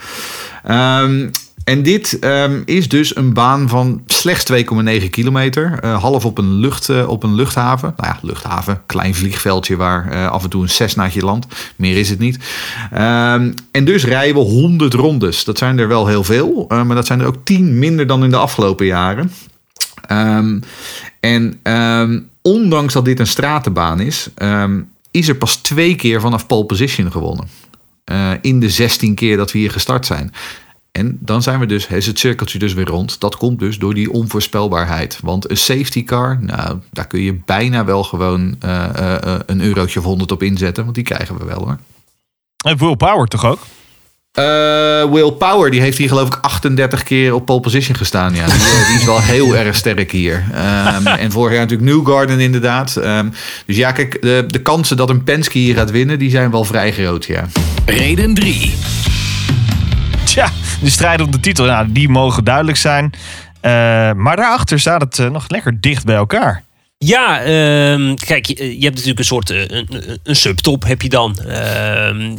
[0.63, 1.27] Ehm,
[1.63, 5.79] en dit ehm, is dus een baan van slechts 2,9 kilometer.
[5.79, 7.93] eh, half op een, lucht, eh, op een luchthaven.
[7.97, 8.81] Nou ja, luchthaven.
[8.85, 11.73] Klein vliegveldje waar eh, af en toe een Cessnaatje landt.
[11.75, 12.39] Meer is het niet.
[12.91, 15.43] Ehm, en dus rijden we 100 rondes.
[15.43, 16.65] Dat zijn er wel heel veel.
[16.67, 19.31] maar dat zijn er ook 10 minder dan in de afgelopen jaren.
[20.07, 20.59] Ehm,
[21.19, 21.59] en
[22.41, 24.29] ondanks dat dit een stratenbaan is...
[25.11, 27.47] is er pas twee keer vanaf pole position gewonnen.
[28.41, 30.33] In de 16 keer dat we hier gestart zijn.
[30.91, 33.19] En dan zijn we dus, is het cirkeltje dus weer rond.
[33.19, 35.19] Dat komt dus door die onvoorspelbaarheid.
[35.21, 39.61] Want een safety car, nou, daar kun je bijna wel gewoon eh, eh, eh, een
[39.61, 40.83] eurotje of 100 op inzetten.
[40.83, 41.77] Want die krijgen we wel hoor.
[42.65, 43.59] En Will Power toch ook?
[44.31, 48.35] Eh, Will Power, die heeft hier geloof ik 38 keer op pole position gestaan.
[48.35, 48.45] Ja.
[48.45, 48.55] Die,
[48.87, 50.43] die is wel heel erg sterk hier.
[50.53, 52.95] Ehm, en vorig jaar natuurlijk Newgarden inderdaad.
[52.95, 53.29] Ehm,
[53.65, 56.63] dus ja, kijk, de, de kansen dat een Penske hier gaat winnen, die zijn wel
[56.63, 57.47] vrij groot, ja.
[57.85, 58.73] Reden 3.
[60.81, 63.13] De strijd om de titel, nou, die mogen duidelijk zijn.
[63.61, 63.71] Eh,
[64.11, 66.63] maar daarachter staat het eh, nog lekker dicht bij elkaar.
[66.97, 71.39] Ja, ehm, kijk, je, hebt natuurlijk een soort eh, een, een- subtop heb je dan.
[71.39, 72.35] Ehm,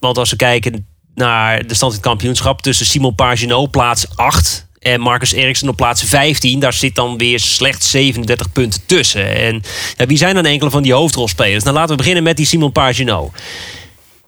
[0.00, 4.66] want als we kijken naar de stand in het kampioenschap tussen Simon Pagenaud, plaats 8,
[4.78, 9.36] en Marcus Eriksen op plaats 15, daar zit dan weer slechts 37 punten tussen.
[9.36, 9.62] En
[9.96, 11.64] ja, wie zijn dan enkele van die hoofdrolspelers?
[11.64, 13.32] Nou, laten we beginnen met die Simon Pagenaud.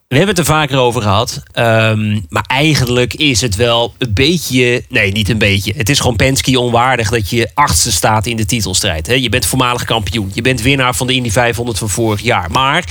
[0.09, 1.43] We hebben het er vaker over gehad.
[1.53, 4.85] ehm, maar eigenlijk is het wel een beetje.
[4.89, 5.73] Nee, niet een beetje.
[5.77, 9.07] Het is gewoon Penske onwaardig dat je achtste staat in de titelstrijd.
[9.07, 9.15] Hè?
[9.15, 10.31] Je bent voormalig kampioen.
[10.35, 12.51] Je bent winnaar van de Indy 500 van vorig jaar.
[12.51, 12.85] Maar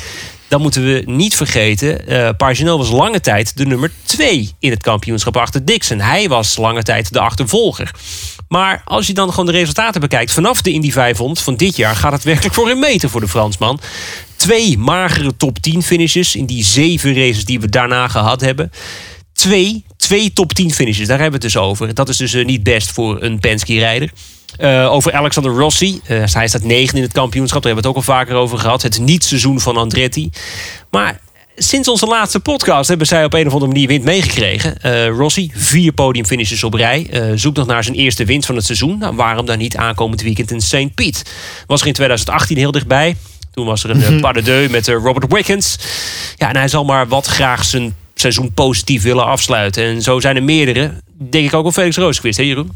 [0.47, 2.05] dan moeten we niet vergeten.
[2.37, 5.99] Pagenaud was lange tijd de nummer 2 in het kampioenschap achter Dixon.
[5.99, 7.91] Hij was lange tijd de achtervolger.
[8.47, 11.95] Maar als je dan gewoon de resultaten bekijkt vanaf de Indy 500 van dit jaar
[11.95, 13.79] gaat het werkelijk voor een meter voor de Fransman.
[14.37, 18.71] Twee magere top 10 finishes in die zeven races die we daarna gehad hebben.
[19.33, 21.93] Twee, twee top 10 finishes, daar hebben we het dus over.
[21.93, 24.11] Dat is dus eh, niet best voor een Penske-rijder.
[24.57, 25.99] Eh, over Alexander Rossi.
[26.05, 27.63] Eh, hij staat negen in het kampioenschap.
[27.63, 28.81] Daar hebben we het ook al vaker over gehad.
[28.81, 30.29] Het niet-seizoen van Andretti.
[30.91, 31.19] Maar
[31.55, 35.07] sinds onze laatste podcast hebben zij op een of andere manier wind meegekregen.
[35.07, 37.07] Rossi, vier podiumfinishes op rij.
[37.11, 38.97] Eh, zoekt nog naar zijn eerste winst van het seizoen.
[38.97, 40.93] Nou, waarom dan niet aankomend weekend in St.
[40.95, 41.23] Piet?
[41.67, 43.15] Was er in 2018 heel dichtbij.
[43.57, 45.77] Toen was er een mm pas de deux met eh, Robert Wickens.
[46.35, 49.83] Ja, en hij zal maar wat graag zijn seizoen positief willen afsluiten.
[49.83, 50.93] En zo zijn er meerdere.
[51.29, 52.71] Denk ik ook wel Felix Roosquist, hè Jeroen?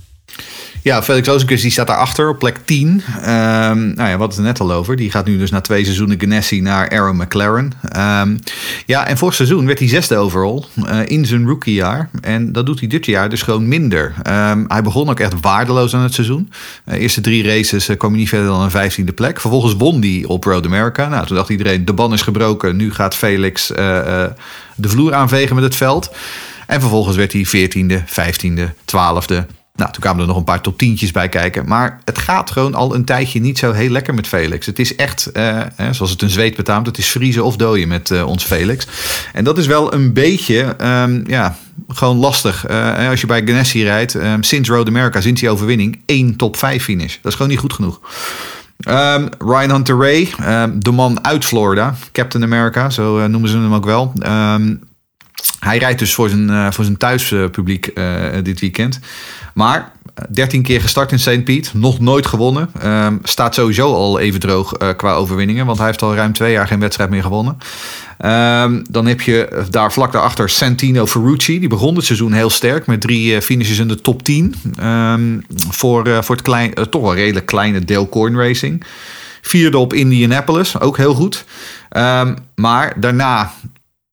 [0.84, 3.04] Ja, Felix Rozenkus die staat daarachter op plek 10.
[3.22, 4.96] Ehm, nou ja, wat het er net al over.
[4.96, 7.72] Die gaat nu dus na twee seizoenen Ganassi naar Aaron McLaren.
[7.82, 8.38] Ehm,
[8.86, 12.10] ja, en vorig seizoen werd hij zesde overall eh, in zijn rookiejaar.
[12.22, 14.14] En dat doet hij dit jaar dus gewoon minder.
[14.24, 16.52] Ehm, hij begon ook echt waardeloos aan het seizoen.
[16.84, 19.40] De eerste drie races eh, kwam hij niet verder dan een vijftiende plek.
[19.40, 21.08] Vervolgens won hij op Road America.
[21.08, 22.76] Nou, toen dacht iedereen, de ban is gebroken.
[22.76, 24.32] Nu gaat Felix eh, eh,
[24.76, 26.12] de vloer aanvegen met het veld.
[26.68, 29.46] En vervolgens werd hij veertiende, vijftiende, twaalfde.
[29.76, 31.68] Nou, toen kwamen er nog een paar top tientjes bij kijken.
[31.68, 34.66] Maar het gaat gewoon al een tijdje niet zo heel lekker met Felix.
[34.66, 35.62] Het is echt, eh,
[35.92, 38.88] zoals het een zweet betaamt, het is vriezen of dooien met eh, ons Felix.
[39.34, 41.56] En dat is wel een beetje, ehm, ja,
[41.88, 42.66] gewoon lastig.
[42.66, 46.58] Eh, als je bij Ganassi rijdt, ehm, sinds Road America, sinds die overwinning, één top
[46.58, 47.16] 5 finish.
[47.22, 48.00] Dat is gewoon niet goed genoeg.
[48.80, 50.30] Ehm, Ryan Hunter Ray,
[50.74, 54.14] de man uit Florida, Captain America, zo eh, noemen ze hem ook wel.
[54.20, 54.76] Ehm,
[55.60, 58.06] hij rijdt dus voor zijn, eh, voor zijn thuispubliek eh,
[58.44, 59.00] dit weekend.
[59.54, 59.92] Maar
[60.30, 61.44] 13 keer gestart in St.
[61.44, 62.70] Piet, nog nooit gewonnen.
[62.80, 66.52] Ehm, staat sowieso al even droog eh, qua overwinningen, want hij heeft al ruim twee
[66.52, 67.58] jaar geen wedstrijd meer gewonnen.
[68.18, 71.60] Ehm, dan heb je daar vlak daarachter Santino Ferrucci.
[71.60, 74.56] Die begon het seizoen heel sterk met drie eh, finishes in de top 10.
[74.80, 75.40] Ehm,
[75.70, 78.84] voor, eh, voor het klein, eh, toch wel redelijk kleine Dale Racing.
[79.42, 81.46] Vierde op Indianapolis, ook heel goed.
[82.56, 83.52] Maar daarna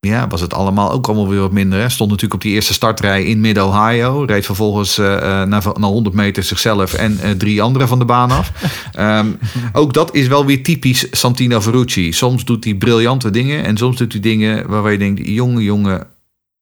[0.01, 1.81] ja, was het allemaal ook allemaal weer wat minder.
[1.81, 1.89] Hè.
[1.89, 4.25] Stond natuurlijk op die eerste startrij in Mid-Ohio.
[4.25, 5.07] Reed vervolgens eh,
[5.45, 8.53] na, na 100 meter zichzelf en eh, drie anderen van de baan af.
[8.93, 9.27] Ehm,
[9.73, 12.13] ook dat is wel weer typisch Santino Ferrucci.
[12.13, 15.21] Soms doet hij briljante dingen en soms doet hij dingen waarvan je denkt...
[15.27, 16.07] jonge, jonge,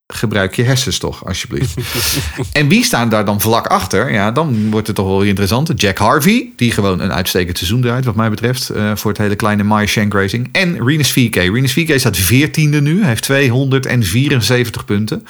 [0.06, 1.74] gebruik je hersens toch, alsjeblieft.
[2.52, 4.12] en wie staan daar dan vlak achter?
[4.12, 5.80] Ja, dan wordt het toch wel interessant.
[5.80, 9.36] Jack Harvey, die gewoon een uitstekend seizoen draait, wat mij betreft, eh, voor het hele
[9.36, 10.48] kleine Maya Shank Racing.
[10.52, 11.34] En Rinus VK.
[11.34, 15.26] Rinus VK staat 14e nu, heeft 274 punten.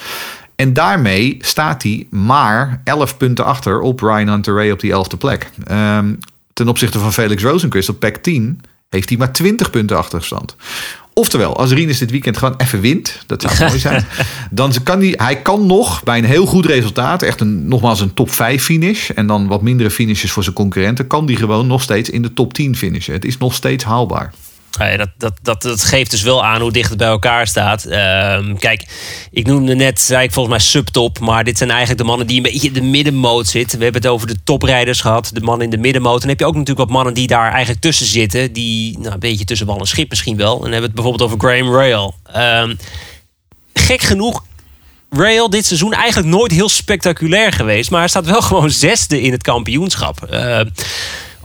[0.56, 5.50] En daarmee staat hij maar 11 punten achter op Ryan Hunter op die 11e plek.
[5.64, 6.14] Ehm,
[6.52, 10.56] ten opzichte van Felix Rosenquist op plek 10 heeft hij maar 20 punten achterstand.
[11.18, 14.06] Oftewel, als Rinus dit weekend gewoon even wint, dat zou mooi zijn,
[14.50, 18.14] dan kan hij, hij kan nog bij een heel goed resultaat, echt een, nogmaals een
[18.14, 21.82] top 5 finish en dan wat mindere finishes voor zijn concurrenten, kan die gewoon nog
[21.82, 23.12] steeds in de top 10 finishen.
[23.12, 24.32] Het is nog steeds haalbaar.
[24.76, 27.84] Dat, dat, dat, dat geeft dus wel aan hoe dicht het bij elkaar staat.
[27.84, 28.86] Ehm, kijk,
[29.30, 31.18] ik noemde net, zei ik volgens mij subtop.
[31.18, 33.78] Maar dit zijn eigenlijk de mannen die een beetje in de middenmoot zitten.
[33.78, 35.30] We hebben het over de toprijders gehad.
[35.32, 36.14] De mannen in de middenmoot.
[36.14, 38.52] En dan heb je ook natuurlijk wat mannen die daar eigenlijk tussen zitten.
[38.52, 40.54] Die nou, een beetje tussen wal en schip misschien wel.
[40.54, 42.14] En dan hebben we het bijvoorbeeld over Graham Rail.
[42.32, 42.74] Ehm,
[43.72, 44.44] gek genoeg
[45.10, 47.90] Rail dit seizoen eigenlijk nooit heel spectaculair geweest.
[47.90, 50.28] Maar hij staat wel gewoon zesde in het kampioenschap.
[50.32, 50.60] Uh,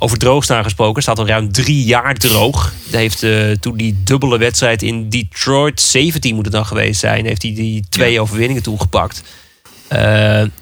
[0.02, 2.74] over droogstaan gesproken, staat al ruim drie jaar droog.
[2.90, 7.26] Hij heeft uh, toen die dubbele wedstrijd in Detroit, 17 moet het dan geweest zijn,
[7.26, 8.22] heeft hij die twee ja.
[8.22, 9.24] overwinningen toegepakt.
[9.94, 9.98] Uh,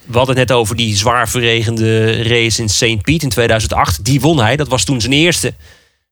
[0.05, 3.01] we hadden het net over die zwaar verregende race in St.
[3.01, 4.05] Pete in 2008.
[4.05, 5.53] Die won hij, dat was toen zijn eerste.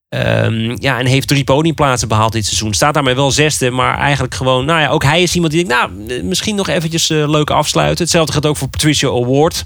[0.10, 2.74] Um, ja, en heeft drie podiumplaatsen behaald dit seizoen.
[2.74, 4.66] Staat daarmee wel zesde, maar eigenlijk gewoon...
[4.66, 8.04] Nou ja, ook hij is iemand die denkt, nou, misschien nog eventjes uh, leuk afsluiten.
[8.04, 9.66] Hetzelfde geldt ook voor Patricia Award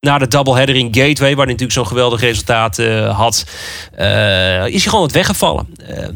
[0.00, 3.44] na de doubleheader in Gateway, waar hij natuurlijk zo'n geweldig resultaat uh, had,
[3.98, 5.66] uh, is hij gewoon wat weggevallen.
[5.90, 6.08] Uh,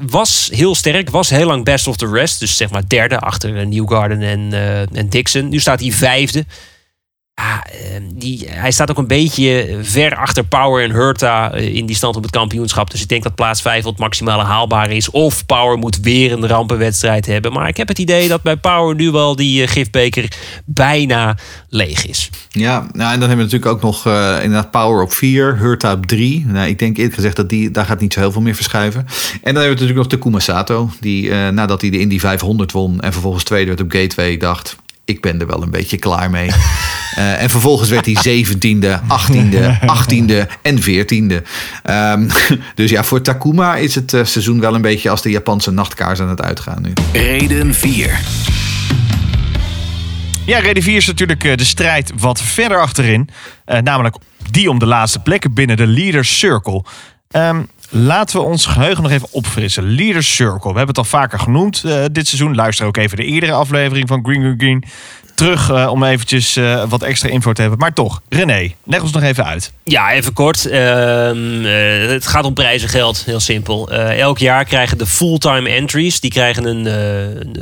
[0.00, 2.40] was heel sterk, was heel lang best of the rest.
[2.40, 4.52] Dus zeg maar derde achter Newgarden en,
[4.92, 5.48] en Dixon.
[5.48, 6.44] Nu staat hij vijfde.
[7.36, 7.64] Ja,
[8.14, 12.22] die, hij staat ook een beetje ver achter Power en Hurta in die stand op
[12.22, 12.90] het kampioenschap.
[12.90, 15.10] Dus ik denk dat plaats 5 het maximale haalbaar is.
[15.10, 17.52] Of Power moet weer een rampenwedstrijd hebben.
[17.52, 20.32] Maar ik heb het idee dat bij Power nu wel die gifbeker
[20.64, 21.36] bijna
[21.68, 22.30] leeg is.
[22.48, 24.06] Ja, nou, en dan hebben we natuurlijk ook nog
[24.42, 26.44] inderdaad Power op 4, Hurta op 3.
[26.46, 29.00] Nou, ik denk eerlijk gezegd dat die, daar gaat niet zo heel veel meer verschuiven.
[29.00, 29.08] En
[29.54, 30.90] dan hebben we natuurlijk nog Takuma Sato.
[31.00, 35.20] Die nadat hij de Indy 500 won en vervolgens tweede werd op Gateway dacht ik
[35.20, 36.48] ben er wel een beetje klaar mee.
[36.48, 41.46] Uh, en vervolgens werd hij 17e, 18e, 18e en 14e.
[41.90, 42.28] Um,
[42.74, 46.20] dus ja, voor Takuma is het uh, seizoen wel een beetje als de Japanse nachtkaars
[46.20, 46.92] aan het uitgaan nu.
[47.12, 48.20] Reden 4.
[50.46, 53.28] Ja, reden 4 is natuurlijk uh, de strijd wat verder achterin.
[53.82, 54.16] namelijk
[54.50, 56.84] die om de laatste plekken binnen de Leaders Circle.
[57.36, 59.94] Um, Laten we ons geheugen nog even opfrissen.
[59.94, 60.72] Leaders Circle.
[60.72, 62.54] We hebben het al vaker genoemd uh, dit seizoen.
[62.54, 64.84] Luister ook even de eerdere aflevering van Green Green Green
[65.34, 67.78] terug uh, om eventjes uh, wat extra info te hebben.
[67.78, 69.72] Maar toch, René, leg ons nog even uit.
[69.84, 70.66] Ja, even kort.
[70.66, 70.72] Uh,
[72.08, 73.90] het gaat om prijzengeld, heel simpel.
[73.92, 76.86] elk jaar krijgen de fulltime entries, die krijgen een,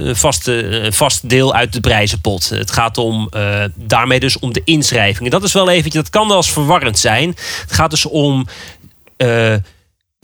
[0.08, 2.48] een, vaste, vast deel uit de prijzenpot.
[2.48, 3.28] Het gaat om,
[3.74, 5.30] daarmee dus om de inschrijvingen.
[5.30, 7.28] Dat is wel eventjes, dat kan wel eens verwarrend zijn.
[7.28, 8.46] Het gaat dus om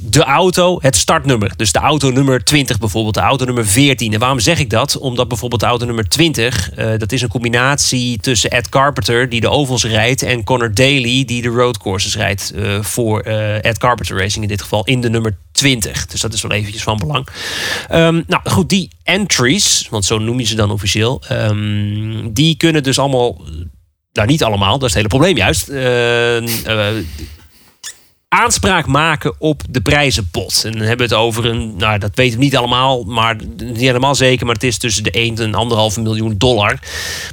[0.02, 1.52] de auto, het startnummer.
[1.56, 4.12] Dus de auto nummer 20 bijvoorbeeld, de auto nummer 14.
[4.12, 4.98] En waarom zeg ik dat?
[4.98, 9.40] Omdat bijvoorbeeld de auto nummer 20, uh, dat is een combinatie tussen Ed Carpenter, die
[9.40, 14.18] de ovals rijdt, en Connor Daly, die de roadcourses rijdt uh, voor uh, Ed Carpenter
[14.18, 16.06] Racing in dit geval, in de nummer 20.
[16.06, 17.28] Dus dat is wel eventjes van belang.
[17.92, 22.82] Um, nou goed, die entries, want zo noem je ze dan officieel, um, die kunnen
[22.82, 23.40] dus allemaal,
[24.12, 25.68] nou niet allemaal, dat is het hele probleem juist
[28.28, 30.64] aanspraak maken op de prijzenpot.
[30.64, 33.76] En dan hebben we het over een, nou dat weten we niet allemaal, maar niet
[33.76, 36.78] helemaal zeker, maar het is tussen de 1 en 1,5 miljoen dollar.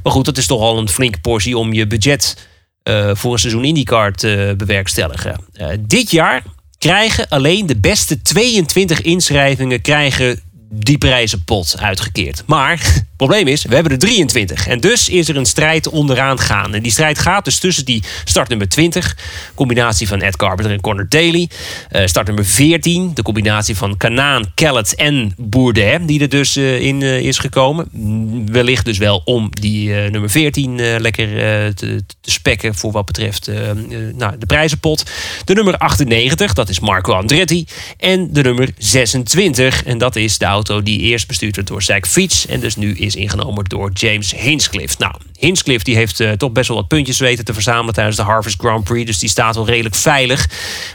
[0.03, 2.47] Maar goed, dat is toch al een flinke portie om je budget
[2.83, 5.41] uh, voor een seizoen IndyCar te bewerkstelligen.
[5.53, 6.43] Uh, dit jaar
[6.77, 10.39] krijgen alleen de beste 22 inschrijvingen krijgen
[10.69, 12.43] die prijzenpot uitgekeerd.
[12.45, 12.81] Maar
[13.17, 14.67] Probleem is, we hebben er 23.
[14.67, 16.73] En dus is er een strijd onderaan gaan.
[16.73, 19.17] En die strijd gaat dus tussen die start nummer 20,
[19.55, 21.49] combinatie van Ed Carpenter en Connor Daly.
[21.89, 26.79] Eh, start nummer 14, de combinatie van Kanaan, Kellett en Bourdain, die er dus eh,
[26.81, 27.87] in eh, is gekomen.
[27.91, 32.75] Mm, Wellicht dus wel om die eh, nummer 14 eh, lekker eh, te, te spekken
[32.75, 33.77] voor wat betreft eh, eh,
[34.15, 35.03] nou, de prijzenpot.
[35.45, 37.65] De nummer 98, dat is Marco Andretti.
[37.97, 42.07] En de nummer 26, en dat is de auto die eerst bestuurd werd door Zach
[42.07, 42.47] Fiets.
[42.47, 44.95] En dus nu is ingenomen door James Hinchcliffe.
[44.99, 48.23] Nou, Hinchcliffe die heeft eh, toch best wel wat puntjes weten te verzamelen tijdens de
[48.23, 49.05] Harvest Grand Prix.
[49.05, 50.49] Dus die staat wel redelijk veilig.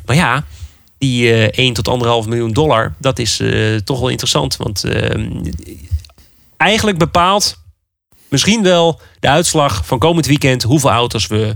[0.05, 0.45] Maar ja,
[0.99, 4.57] die eh 1 tot 1,5 miljoen dollar, dat is eh, toch wel interessant.
[4.57, 5.27] Want eh,
[6.57, 7.59] eigenlijk bepaalt
[8.29, 11.55] misschien wel de uitslag van komend weekend hoeveel auto's we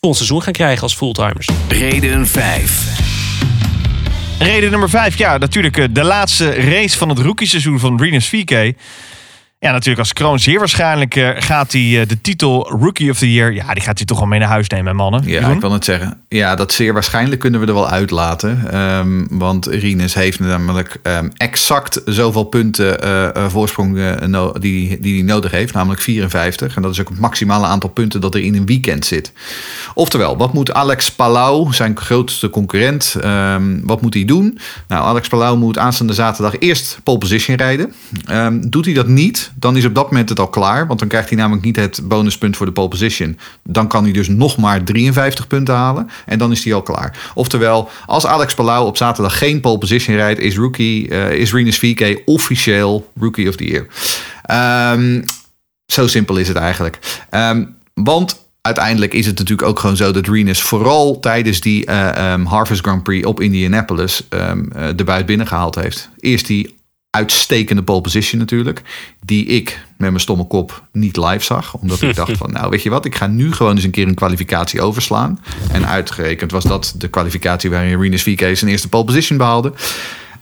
[0.00, 1.48] voor ons seizoen gaan krijgen als fulltimers.
[1.68, 3.06] Reden 5.
[4.38, 8.76] Reden nummer 5, ja, natuurlijk de laatste race van het rookieseizoen van Renus VK.
[9.60, 13.32] Ja, natuurlijk als kroon zeer waarschijnlijk eh, gaat hij eh, de titel Rookie of the
[13.32, 13.52] Year...
[13.52, 15.22] Ja, die gaat hij toch wel mee naar huis nemen, mannen.
[15.24, 15.52] Ja, Jeroen?
[15.54, 16.20] ik kan het zeggen.
[16.28, 18.72] Ja, dat zeer waarschijnlijk kunnen we er wel uitlaten.
[18.72, 25.22] Ehm, want Rinus heeft namelijk ehm, exact zoveel punten eh, voorsprong no- die, die hij
[25.22, 25.74] nodig heeft.
[25.74, 26.76] Namelijk 54.
[26.76, 29.32] En dat is ook het maximale aantal punten dat er in een weekend zit.
[29.94, 34.58] Oftewel, wat moet Alex Palau, zijn grootste concurrent, ehm, wat moet hij doen?
[34.88, 37.92] Nou, Alex Palau moet aanstaande zaterdag eerst pole position rijden.
[38.70, 40.86] Doet hij dat niet, dan is op dat moment het al klaar.
[40.86, 43.38] Want dan krijgt hij namelijk niet het bonuspunt voor de pole position.
[43.62, 46.10] Dan kan hij dus nog maar 53 punten halen.
[46.26, 47.30] En dan is hij al klaar.
[47.34, 52.22] Oftewel, als Alex Palau op zaterdag geen pole position rijdt, is rookie, eh, is VK
[52.24, 53.86] officieel Rookie of the Year.
[54.42, 55.22] Ehm,
[55.86, 56.98] zo simpel is het eigenlijk.
[57.30, 62.32] Ehm, want uiteindelijk is het natuurlijk ook gewoon zo dat Renus vooral tijdens die eh,
[62.32, 64.52] ehm, Harvest Grand Prix op Indianapolis eh,
[64.96, 66.10] de buit binnengehaald heeft.
[66.16, 66.77] Eerst die
[67.10, 68.82] uitstekende pole position natuurlijk.
[69.24, 71.74] Die ik met mijn stomme kop niet live zag.
[71.74, 74.06] Omdat ik dacht van, nou weet je wat, ik ga nu gewoon eens een keer
[74.06, 75.40] een kwalificatie overslaan.
[75.72, 79.72] En uitgerekend was dat de kwalificatie waarin Renus VK zijn eerste pole position behaalde.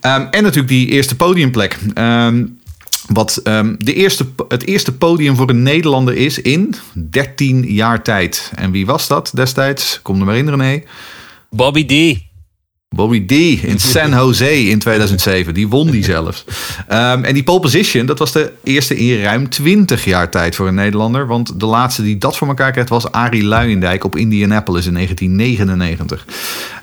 [0.01, 1.77] Ehm, en natuurlijk die eerste podiumplek.
[1.93, 2.45] Ehm,
[3.07, 6.75] wat ehm, de eerste, het eerste podium voor een Nederlander is in
[7.09, 8.51] 13 jaar tijd.
[8.55, 9.99] En wie was dat destijds?
[10.01, 10.83] Kom er maar in, René.
[11.49, 12.25] Bobby D.
[12.95, 13.31] Bobby D.
[13.63, 15.53] in San Jose in 2007.
[15.53, 16.45] Die won die zelfs.
[16.87, 20.67] Ehm, en die pole position, dat was de eerste in ruim 20 jaar tijd voor
[20.67, 21.27] een Nederlander.
[21.27, 26.25] Want de laatste die dat voor elkaar kreeg was Arie Luijendijk op Indianapolis in 1999.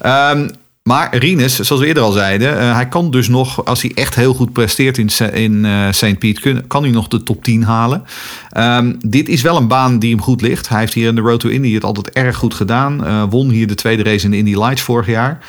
[0.01, 0.49] Ehm,
[0.83, 4.15] maar Rinus, zoals we eerder al zeiden, eh, hij kan dus nog, als hij echt
[4.15, 6.19] heel goed presteert in, in eh, St.
[6.19, 8.05] Pete, kan hij nog de top 10 halen.
[8.51, 10.69] Ehm, dit is wel een baan die hem goed ligt.
[10.69, 13.05] Hij heeft hier in de Road to Indy het altijd erg goed gedaan.
[13.05, 15.41] Eh, won hier de tweede race in de Indy Lights vorig jaar.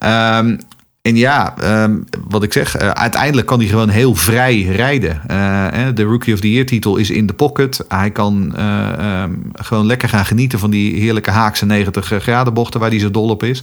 [0.00, 0.56] Ehm,
[1.02, 1.96] en ja, ehm,
[2.28, 5.20] wat ik zeg, eh, uiteindelijk kan hij gewoon heel vrij rijden.
[5.26, 7.84] Eh, eh, de Rookie of the Year titel is in de pocket.
[7.88, 12.80] Hij kan eh, ehm, gewoon lekker gaan genieten van die heerlijke Haakse 90 graden bochten
[12.80, 13.62] waar hij zo dol op is.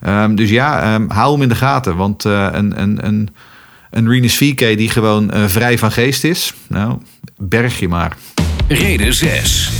[0.00, 1.96] Ehm, dus ja, ehm, hou hem in de gaten.
[1.96, 3.28] Want eh, een, een, een,
[3.90, 6.98] een Renus VK die gewoon vrij van geest is, nou,
[7.36, 8.16] berg je maar.
[8.68, 9.70] Reden 6.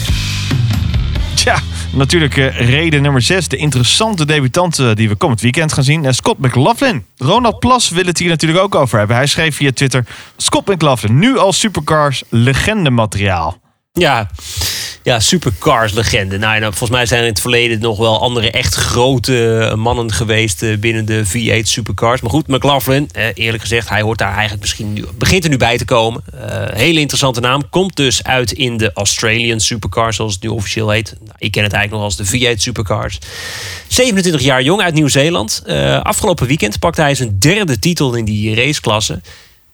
[1.35, 1.59] Tja,
[1.93, 3.49] natuurlijk eh, reden nummer 6.
[3.49, 6.05] De interessante debutant eh, die we komend weekend gaan zien.
[6.05, 7.05] eh, Scott McLaughlin.
[7.17, 9.17] Ronald Plas wil het hier natuurlijk ook over hebben.
[9.17, 10.05] Hij schreef via Twitter...
[10.37, 13.61] Scott McLaughlin, nu al Supercars legende materiaal.
[13.99, 14.31] Ja,
[15.03, 16.39] ja supercars legende.
[16.39, 20.63] Nou, volgens mij zijn in het verleden nog wel andere echt grote eh, mannen geweest
[20.63, 22.21] eh, binnen de V8 supercars.
[22.21, 25.57] Maar goed, McLaughlin, eh, eerlijk gezegd, hij hoort daar eigenlijk misschien nu, begint er nu
[25.57, 26.23] bij te komen.
[26.73, 27.69] Hele interessante naam.
[27.71, 31.15] Komt dus uit in de Australian supercars, zoals het nu officieel heet.
[31.21, 33.19] Nou, ik ken het eigenlijk nog als de V8 supercars.
[33.89, 35.63] 27 jaar jong uit Nieuw-Zeeland.
[36.03, 39.21] Afgelopen weekend pakte hij zijn derde titel in die raceklasse.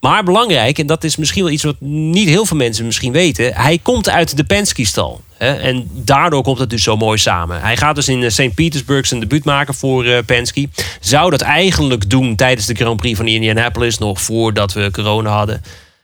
[0.05, 3.53] Maar belangrijk, en dat is misschien wel iets wat niet heel veel mensen misschien weten.
[3.53, 5.21] Hij komt uit de Penske-stal.
[5.37, 7.61] En daardoor komt het dus zo mooi samen.
[7.61, 8.53] Hij gaat dus in eh, St.
[8.53, 10.69] Petersburg zijn debuut maken voor eh, Penske.
[10.99, 13.97] Zou dat eigenlijk doen tijdens de Grand Prix van Indianapolis.
[13.97, 15.61] Nog voordat we corona hadden.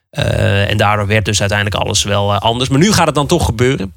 [0.10, 2.70] Eh, en daardoor werd dus uiteindelijk alles wel anders.
[2.70, 3.94] Maar nu gaat het dan toch gebeuren.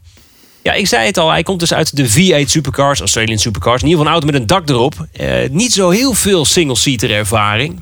[0.62, 1.30] Ja, ik zei het al.
[1.30, 3.82] Hij komt dus uit de V8 Supercars, Australian Supercars.
[3.82, 5.06] In ieder geval een auto met een dak erop.
[5.50, 7.80] Niet zo heel veel single-seater ervaring.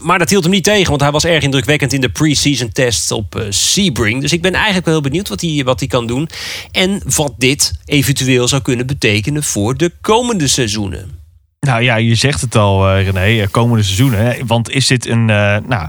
[0.00, 3.10] Maar dat hield hem niet tegen, want hij was erg indrukwekkend in de pre-season test
[3.10, 4.20] op eh, Sebring.
[4.20, 6.28] Dus ik ben eigenlijk wel heel benieuwd wat hij, wat hij kan doen.
[6.70, 11.22] En wat dit eventueel zou kunnen betekenen voor de komende seizoenen.
[11.60, 14.46] Nou ja, je zegt het al, eh, René, eh, komende seizoenen.
[14.46, 15.88] Want is dit een nou,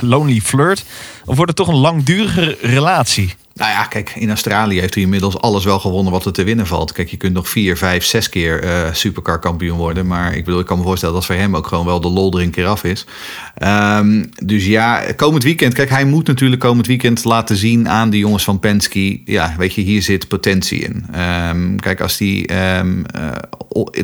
[0.00, 0.84] lonely flirt?
[1.24, 3.34] Of wordt het toch een langdurige relatie?
[3.58, 6.66] Nou ja, kijk, in Australië heeft hij inmiddels alles wel gewonnen wat er te winnen
[6.66, 6.92] valt.
[6.92, 10.06] Kijk, je kunt nog vier, vijf, zes keer eh, supercar kampioen worden.
[10.06, 12.36] Maar ik bedoel, ik kan me voorstellen dat voor hem ook gewoon wel de lol
[12.36, 13.06] er een keer af is.
[13.54, 15.74] Ehm, dus ja, komend weekend.
[15.74, 19.20] Kijk, hij moet natuurlijk komend weekend laten zien aan de jongens van Penske.
[19.24, 21.06] Ja, weet je, hier zit potentie in.
[21.12, 23.30] Ehm, kijk, als die ehm, eh,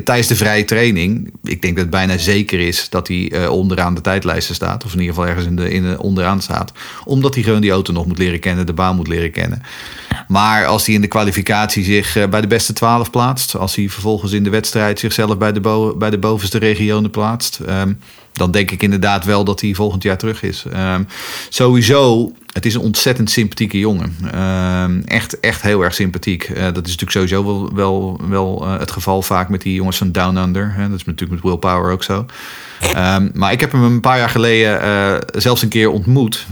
[0.03, 1.33] tijdens de vrije training.
[1.43, 4.85] Ik denk dat het bijna zeker is dat hij eh, onderaan de tijdlijsten staat.
[4.85, 6.71] Of in ieder geval ergens in de, in de onderaan staat.
[7.05, 9.44] Omdat hij gewoon die auto nog moet leren kennen, de baan moet leren kennen.
[10.27, 13.89] Maar als hij in de kwalificatie zich eh, bij de beste 12 plaatst, als hij
[13.89, 17.93] vervolgens in de wedstrijd zichzelf bij de, bij de bovenste regionen plaatst, ehm,
[18.33, 20.65] dan denk ik inderdaad wel dat hij volgend jaar terug is.
[20.71, 21.03] Ehm,
[21.49, 24.15] sowieso, het is een ontzettend sympathieke jongen.
[24.31, 26.43] Ehm, echt, echt heel erg sympathiek.
[26.43, 30.11] Eh, dat is natuurlijk sowieso wel, wel, eh, het geval vaak met die jongens van
[30.11, 30.73] Down Under.
[30.73, 30.89] Hè.
[30.89, 32.25] Dat is natuurlijk met Will Power ook zo.
[33.33, 36.45] Maar ik heb hem een paar jaar geleden zelfs een keer ontmoet.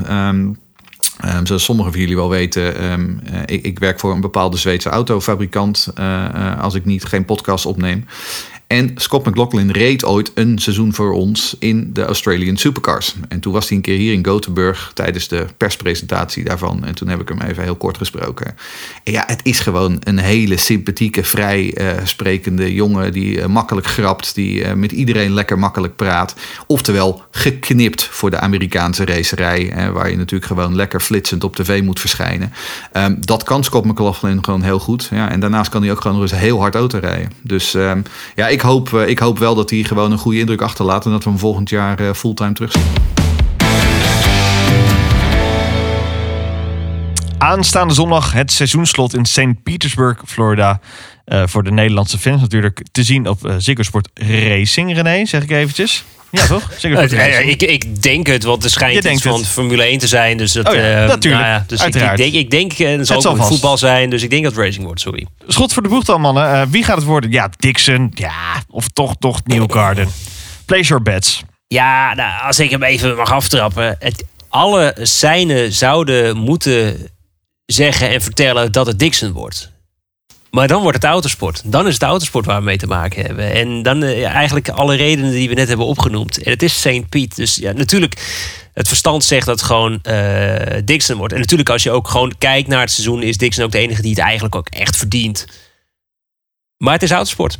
[1.20, 4.58] Ehm, zoals sommigen van jullie wel weten, ehm, eh, ik, ik werk voor een bepaalde
[4.58, 8.06] Zweedse autofabrikant eh, eh, als ik niet geen podcast opneem.
[8.74, 13.16] En Scott McLaughlin reed ooit een seizoen voor ons in de Australian Supercars.
[13.30, 16.86] En toen was hij een keer hier in Gothenburg tijdens de perspresentatie daarvan.
[16.86, 18.56] En toen heb ik hem even heel kort gesproken.
[19.04, 23.88] En ja, het is gewoon een hele sympathieke, vrij eh, sprekende jongen die eh, makkelijk
[23.88, 26.36] grapt, die eh, met iedereen lekker makkelijk praat.
[26.68, 31.82] Oftewel geknipt voor de Amerikaanse racerij, hè, waar je natuurlijk gewoon lekker flitsend op tv
[31.82, 32.54] moet verschijnen.
[32.92, 35.08] Ehm, dat kan Scott McLaughlin gewoon heel goed.
[35.12, 37.32] Ja, en daarnaast kan hij ook gewoon nog heel hard auto rijden.
[37.42, 38.02] Dus ehm,
[38.36, 41.12] ja, ik hoop, eh, ik hoop wel dat hij gewoon een goede indruk achterlaat en
[41.12, 42.82] dat we hem volgend jaar eh, fulltime terugzien.
[47.38, 49.64] Aanstaande zondag het seizoenslot in St.
[49.64, 50.80] Petersburg, Florida.
[51.26, 55.44] Eh, voor de Nederlandse fans natuurlijk te zien op uh, Ziggo Sport Racing, René, zeg
[55.44, 56.04] ik eventjes.
[56.34, 56.72] Ja, toch?
[56.80, 57.50] Ja, Racing.
[57.50, 59.48] ik, ik denk het, want er schijnt iets van het.
[59.48, 60.38] Formule 1 te zijn.
[60.38, 61.44] Dus dat, Oh ja, eh, natuurlijk.
[61.44, 64.10] nou ja, dus ik, ik denk, ik denk eh, het zal ook zal voetbal zijn.
[64.10, 65.28] Dus ik denk dat het racing wordt, sorry.
[65.48, 66.54] Schot voor de boeg dan, mannen.
[66.54, 67.32] Eh, wie gaat het worden?
[67.32, 68.12] Ja, Dixon.
[68.14, 70.08] Ja, of toch, toch Newgarden.
[70.66, 71.44] Place your bets.
[71.68, 73.96] Ja, nou, als ik hem even mag aftrappen.
[74.00, 77.10] Het, alle seinen zouden moeten
[77.66, 79.72] zeggen en vertellen dat het Dixon wordt.
[80.56, 81.62] Maar dan wordt het autosport.
[81.66, 83.54] Dan is het autosport waar we mee te maken hebben.
[83.54, 86.44] En dan eh, eigenlijk alle redenen die we net hebben opgenoemd.
[86.44, 87.10] En het is St.
[87.10, 87.36] Piet.
[87.36, 88.22] Dus ja, natuurlijk,
[88.74, 91.34] het verstand zegt dat het gewoon eh, Dixon wordt.
[91.34, 94.02] En natuurlijk, als je ook gewoon kijkt naar het seizoen, is Dixon ook de enige
[94.02, 95.46] die het eigenlijk ook echt verdient.
[96.78, 97.60] Maar het is autosport.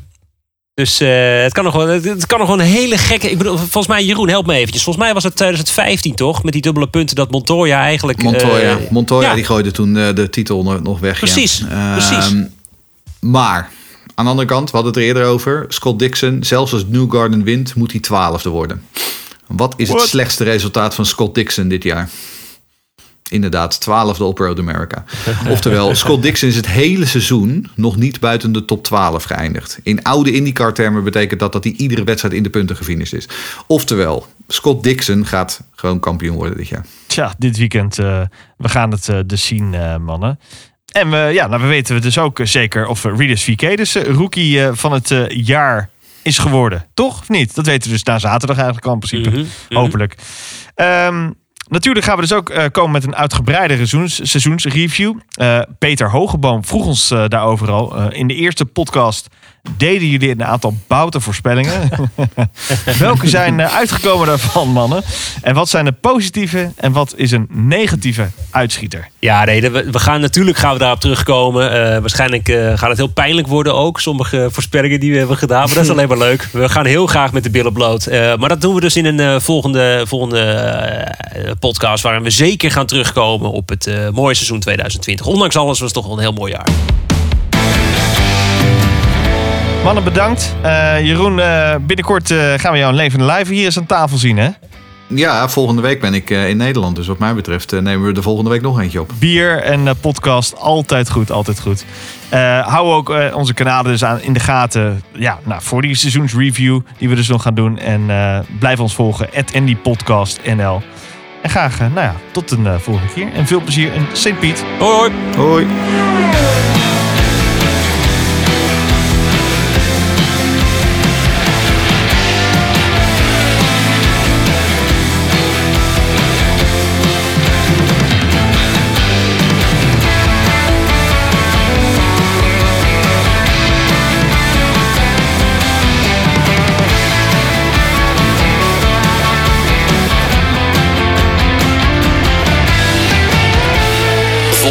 [0.74, 3.32] Dus eh, het, kan nog wel, het, kan nog wel een hele gekke.
[3.32, 4.84] Ik bedoel, volgens mij, Jeroen, help me eventjes.
[4.84, 6.44] Volgens mij was het 2015 toch?
[6.44, 8.24] Met die dubbele punten dat Montoya eigenlijk.
[8.24, 9.36] Montoya, Montoya ja.
[9.36, 11.14] die gooide toen de titel nog- weg.
[11.14, 11.20] ja.
[11.20, 12.34] Precies, Ehm, precies.
[13.24, 13.70] Maar
[14.16, 15.66] aan de andere kant, we hadden het er eerder over.
[15.68, 18.84] Scott Dixon, zelfs als Newgarden wint, moet hij twaalfde worden.
[19.48, 22.10] Wat is het slechtste resultaat van Scott Dixon dit jaar?
[23.30, 25.04] Inderdaad, twaalfde op Road America.
[25.50, 29.80] Oftewel, Scott Dixon is het hele seizoen nog niet buiten de top 12 geëindigd.
[29.84, 33.28] In oude IndyCar-termen betekent dat dat hij iedere wedstrijd in de punten gefinished is.
[33.68, 36.86] Oftewel, Scott Dixon gaat gewoon kampioen worden dit jaar.
[37.08, 38.00] Tja, dit weekend.
[38.00, 38.22] eh,
[38.58, 40.40] we gaan het eh, dus zien, eh, mannen.
[40.94, 44.14] En we, ja, nou, we weten dus ook eh, zeker of Readers VK, dus eh,
[44.14, 45.90] rookie eh, van het jaar,
[46.22, 46.86] is geworden.
[46.94, 47.20] Toch?
[47.20, 47.56] Of niet?
[47.56, 49.30] Dat weten we dus na zaterdag eigenlijk al in principe.
[49.30, 49.80] Mhm, mhm.
[49.80, 50.16] Hopelijk.
[50.76, 51.32] Ehm,
[51.68, 55.14] natuurlijk gaan we dus ook komen met een uitgebreide seizoens, seizoensreview.
[55.80, 58.12] Peter Hogeboom vroeg ons daarover al.
[58.12, 59.28] In de eerste podcast
[59.78, 61.90] deden jullie een aantal bouten voorspellingen.
[63.00, 65.04] Welke zijn eh, uitgekomen daarvan, mannen?
[65.42, 69.08] En wat zijn de positieve en wat is een negatieve uitschieter?
[69.20, 71.72] Ja, nee, we, we gaan natuurlijk gaan we daarop terugkomen.
[71.72, 74.00] Eh, waarschijnlijk eh, gaat het heel pijnlijk worden ook.
[74.00, 75.66] Sommige voorspellingen die we hebben gedaan.
[75.66, 76.50] Maar dat is alleen maar leuk.
[76.52, 78.06] We gaan heel graag met de billen bloot.
[78.06, 81.16] Eh, maar dat doen we dus in een volgende, volgende
[81.60, 82.04] podcast.
[82.04, 85.26] Waarin we zeker gaan terugkomen op het mooie seizoen 2020.
[85.26, 86.68] Ondanks alles was het toch wel een heel mooi jaar.
[89.84, 90.56] Mannen, bedankt.
[90.62, 94.18] Eh, Jeroen, eh, binnenkort eh, gaan we jou een levende live hier eens aan tafel
[94.18, 94.50] zien, hè?
[95.08, 96.96] Ja, volgende week ben ik eh, in Nederland.
[96.96, 99.12] Dus wat mij betreft nemen we de volgende week nog eentje op.
[99.20, 101.86] Bier en eh, podcast, altijd goed, altijd goed.
[102.30, 105.02] Eh, hou ook eh, onze kanalen dus aan in de gaten.
[105.12, 107.80] Ja, nou, voor die seizoensreview die we dus nog gaan doen.
[107.80, 110.82] En eh, blijf ons volgen, @andypodcastnl.
[111.42, 113.28] En graag, nou ja, tot een volgende keer.
[113.34, 114.40] En veel plezier in St.
[114.40, 114.64] Piet.
[114.80, 115.12] Hoi!
[115.36, 115.66] Hoi.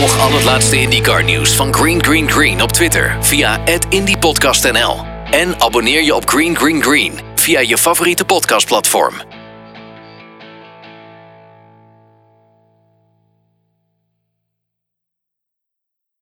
[0.02, 5.60] Volg al het laatste IndyCar nieuws van Green Green Green op Twitter via @indypodcastnl en
[5.60, 9.31] abonneer je op Green Green Green via je favoriete podcastplatform.